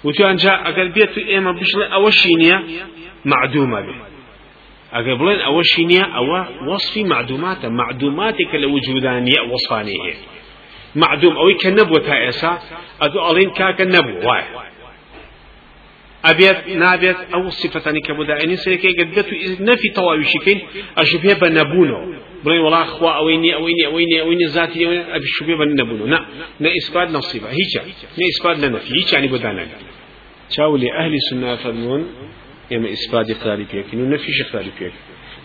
وتو 0.04 0.26
أن 0.26 0.36
جاء 0.36 0.68
أقل 0.68 0.88
بيت 0.88 1.18
إيما 1.18 1.52
بشل 1.52 1.82
أوشينيا 1.82 2.62
معدومة 3.24 3.80
به. 3.80 4.16
شینە 5.72 6.02
ئەوە 6.16 6.40
وەصفی 6.68 7.02
معدوماتە 7.12 7.68
معدوماتێکە 7.80 8.56
لە 8.62 8.68
وجودانیە 8.74 9.40
وەصفانی 9.52 9.96
هەیە 10.04 10.16
معدوم 11.02 11.34
ئەوەی 11.36 11.56
کە 11.62 11.70
نەبووە 11.78 12.00
تا 12.06 12.14
ئێسا 12.24 12.52
ئەدو 13.00 13.18
ئەڵین 13.26 13.50
کاکە 13.58 13.84
نەبوو 13.94 14.22
وایە 14.26 14.48
ئەبێت 14.48 14.64
نابێت 14.64 16.15
ئەو 16.15 16.15
سفتانی 16.15 16.15
کە 16.15 16.15
بۆداینی 16.15 16.15
سەرەکەی 16.15 16.15
گەدەت 16.15 16.15
و 16.15 16.15
نەفی 19.68 19.88
تەواویشیکەین 19.98 20.60
ئەشوبێ 20.98 21.34
بە 21.40 21.48
نەبوونەوە 21.58 22.04
بڵێن 22.44 22.62
وڵا 22.66 22.82
خوا 22.94 23.10
ئەوەی 23.18 23.38
نیە 23.44 23.54
ئەوەی 23.58 23.74
نیە 23.78 23.86
ئەوەی 23.88 24.06
نیە 24.10 24.20
ئەوەی 24.22 24.36
نیە 24.40 24.48
ذاتی 24.56 24.80
ئەبی 25.14 25.28
شوبێ 25.36 25.54
بە 25.60 25.64
نەبوونەوە 25.80 26.08
نە 26.14 26.20
نە 26.62 26.68
ئیسپات 26.76 27.08
نەصیبە 27.16 27.48
هیچە 27.58 27.80
نە 28.18 28.24
ئیسپات 28.30 28.56
نە 28.62 28.68
نەفی 28.74 28.90
هیچانی 28.98 29.28
بۆ 29.32 29.38
داناگات 29.44 29.82
چاو 30.54 30.76
لێ 30.82 30.88
ئەهلی 30.96 31.20
سنە 31.28 31.50
فەرمونون 31.62 32.04
إما 32.72 32.92
إثبات 32.92 33.30
إقرار 33.30 33.56
بيكين 33.56 34.00
ونفي 34.00 34.32
إقرار 34.42 34.62
بيكين 34.62 34.92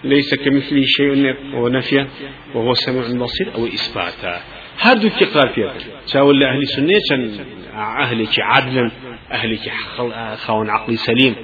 ليس 0.04 0.36
كمثله 0.36 0.84
شيء 0.86 1.36
ونفي 1.54 2.08
وهو 2.56 2.74
سميع 2.74 3.24
بصير 3.24 3.56
أو 3.56 3.66
إثباتا. 3.68 4.42
هردو 4.80 5.10
كي 5.10 5.26
قرار 5.26 5.48
فيها. 5.48 5.74
شاول 6.06 6.44
أهل 6.44 6.62
السنة 6.62 7.00
كان 7.10 7.46
أهلك 7.74 8.40
عدلا 8.40 8.92
أهلك 9.32 9.72
خون 10.46 10.70
عقلي 10.70 10.96
سليم 10.96 11.36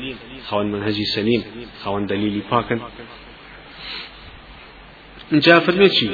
خون 0.48 0.72
منهجي 0.72 1.04
سليم 1.04 1.44
خون 1.84 2.06
دليلي 2.06 2.42
باكن. 2.52 2.80
جاء 5.32 5.60
فرميتشي 5.60 6.10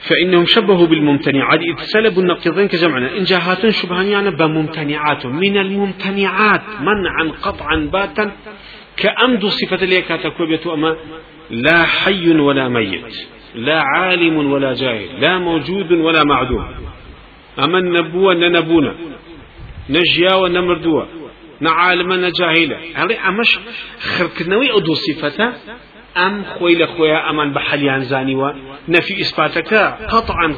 فإنهم 0.00 0.46
شبهوا 0.46 0.86
بالممتنعات 0.86 1.60
إذ 1.60 1.82
سلبوا 1.82 2.22
النقيضين 2.22 2.68
كجمعنا. 2.68 3.16
إن 3.18 3.24
جاهات 3.24 3.84
يعني 3.92 4.30
بممتنعات 4.30 5.26
من 5.26 5.56
الممتنعات 5.58 6.62
منعا 6.80 7.32
قطعا 7.42 7.76
باتا 7.92 8.32
كأمد 8.96 9.46
صفة 9.46 9.76
ليك 9.76 10.08
تكوبية 10.08 10.74
أما 10.74 10.96
لا 11.50 11.84
حي 11.84 12.30
ولا 12.30 12.68
ميت. 12.68 13.28
لا 13.54 13.82
عالم 13.82 14.52
ولا 14.52 14.74
جاهل 14.74 15.20
لا 15.20 15.38
موجود 15.38 15.92
ولا 15.92 16.24
معدوم. 16.24 16.64
أما 17.58 17.78
النبوة 17.78 18.34
ننبونا 18.34 18.94
نجيا 19.90 20.34
ونمردوة 20.34 21.08
نعالم 21.60 22.12
نجاهلة 22.12 22.78
هذه 22.94 23.28
أمش 23.28 23.58
خركنوي 24.00 24.76
أدو 24.76 24.94
صفته 24.94 25.52
أم 26.16 26.44
خويل 26.44 26.88
خويا 26.88 27.30
أمان 27.30 27.52
بحليان 27.52 28.00
زاني 28.00 28.34
ونفي 28.34 29.20
إثباتك 29.20 29.74
قطعا 30.08 30.54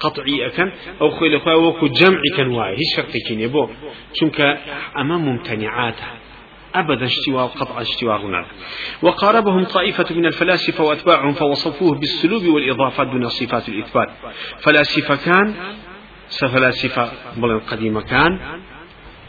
قطعي 0.00 0.46
أكن 0.46 0.70
أو 1.00 1.10
خويل 1.10 1.40
خويا 1.40 1.54
وكو 1.54 1.86
جمع 1.86 2.20
كان 2.36 2.48
واي 2.48 2.72
هي 2.72 2.84
شرط 2.96 3.12
كين 3.28 3.40
يبو 3.40 3.68
شنك 4.14 4.58
أمام 4.98 5.24
ممتنعاته 5.24 6.06
أبدا 6.74 7.04
اشتواء 7.04 7.46
قطع 7.46 7.80
اشتواء 7.80 8.26
هناك. 8.26 8.46
وقاربهم 9.02 9.64
طائفة 9.64 10.14
من 10.14 10.26
الفلاسفة 10.26 10.84
وأتباعهم 10.84 11.32
فوصفوه 11.32 11.94
بالسلوب 11.94 12.44
والإضافات 12.44 13.06
دون 13.06 13.28
صفات 13.28 13.68
الإثبات. 13.68 14.08
فلاسفة 14.60 15.16
كان 15.16 15.54
سفلاسفة 16.28 17.12
بل 17.36 17.60
قديمة 17.60 18.00
كان 18.00 18.38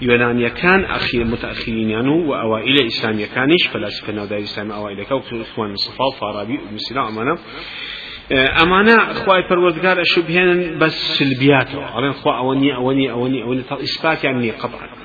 يونانيا 0.01 0.49
كان 0.49 0.85
أخير 0.85 1.23
متأخرين 1.23 1.89
يعني 1.89 2.09
وأوائل 2.09 2.87
إسلامية 2.87 3.25
كانش 3.25 3.67
فلاسفة 3.67 4.13
نوداء 4.13 4.39
الإسلام 4.39 4.71
أوائل 4.71 5.03
كوكو 5.03 5.41
إخوان 5.41 5.71
الصفا 5.71 6.09
فارابي 6.19 6.59
ابن 6.69 6.77
سينا 6.77 7.07
أمانة. 7.09 7.37
أمانة 8.61 9.11
أخوة 9.11 9.41
پروردگار 9.49 10.01
أشبهن 10.01 10.77
بس 10.79 11.17
سلبياته 11.17 11.85
على 11.85 12.09
أخوة 12.09 12.37
أوني 12.37 12.75
أوني 12.75 13.11
أوني 13.11 13.43
أوني 13.43 13.63
إثبات 13.71 14.23
يعني 14.23 14.51
قطعا. 14.51 15.04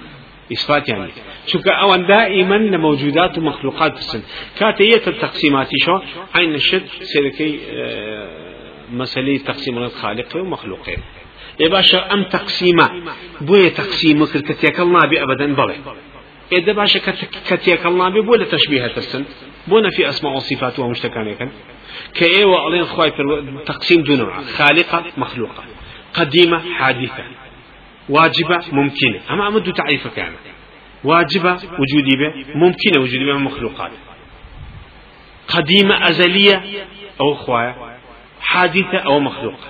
إثبات 0.52 0.88
يعني 0.88 1.10
شو 1.46 1.58
أوان 1.58 2.06
دائما 2.06 2.54
لموجودات 2.54 3.38
ومخلوقات 3.38 3.98
السن 3.98 4.22
كاتية 4.58 5.02
التقسيمات 5.06 5.68
شو 5.84 5.98
عين 6.34 6.54
الشد 6.54 6.86
سيركي 7.02 7.60
مسألة 8.92 9.38
تقسيم 9.38 9.78
الخالق 9.78 10.36
ومخلوقين 10.36 10.98
يا 11.60 11.68
باشا 11.68 12.12
أم 12.12 12.24
تقسيمة 12.24 12.90
بوية 13.40 13.68
تقسيم 13.68 14.24
كر 14.24 14.40
كتيك 14.40 14.80
الله 14.80 15.06
بي 15.06 15.22
أبدا 15.22 15.54
بلي 15.54 15.76
إذا 16.52 16.72
باشا 16.72 17.00
كتيك 17.50 17.86
الله 17.86 18.08
بي 18.08 18.20
بولا 18.20 18.44
تشبيه 18.44 18.86
السن 18.86 19.24
بونا 19.68 19.90
في 19.90 20.08
أسماء 20.08 20.32
وصفات 20.32 20.78
ومشتكان 20.78 21.34
كان 21.34 21.50
كأيوة 22.14 22.68
ألين 22.68 22.84
خواي 22.84 23.10
تقسيم 23.66 24.02
دون 24.02 24.30
خالقة 24.58 25.04
مخلوقة 25.16 25.64
قديمة 26.14 26.58
حادثة 26.74 27.24
واجبة 28.10 28.60
ممكنة. 28.72 29.20
أما 29.30 29.48
أمد 29.48 29.72
تعريف 29.72 30.08
كان 30.08 30.32
واجبة 31.04 31.52
وجودي 31.52 32.16
به 32.16 32.44
ممكنة 32.54 33.00
وجودي 33.00 33.24
به 33.24 33.38
مخلوقات. 33.38 33.90
قديمة 35.48 36.08
أزلية 36.08 36.86
أو 37.20 37.34
خوايا 37.34 37.98
حادثة 38.40 38.98
أو 38.98 39.20
مخلوقة. 39.20 39.68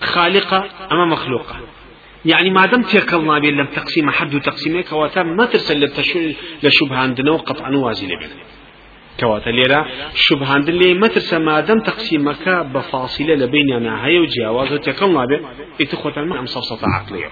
خالقة 0.00 0.68
أما 0.92 1.04
مخلوقة. 1.04 1.60
يعني 2.24 2.50
ما 2.50 2.66
دام 2.66 2.82
تيكلنا 2.82 3.38
بين 3.38 3.56
لم 3.56 3.66
تقسيم 3.66 4.10
حد 4.10 4.40
تقسيمه 4.40 4.80
كواتا 4.80 5.22
ما 5.22 5.46
ترسل 5.46 5.84
لشبه 6.62 6.96
عندنا 6.96 7.30
وقطعا 7.30 7.70
وازي 7.76 8.06
لبن 8.06 8.28
كواتا 9.20 9.50
ليرا 9.50 9.86
شبه 10.14 10.52
عندنا 10.52 10.94
ما 10.94 11.06
ترسل 11.06 11.42
ما 11.44 11.60
دام 11.60 11.80
تقسيمك 11.80 12.48
بفاصلة 12.48 13.34
لبين 13.34 13.72
أنا 13.72 14.04
هاي 14.04 14.18
وجاواز 14.18 14.72
وتيكلنا 14.72 15.24
به 15.24 15.40
إتخوة 15.80 16.16
المعنى 16.16 16.42
مصفصة 16.42 16.86
عقلية. 16.96 17.30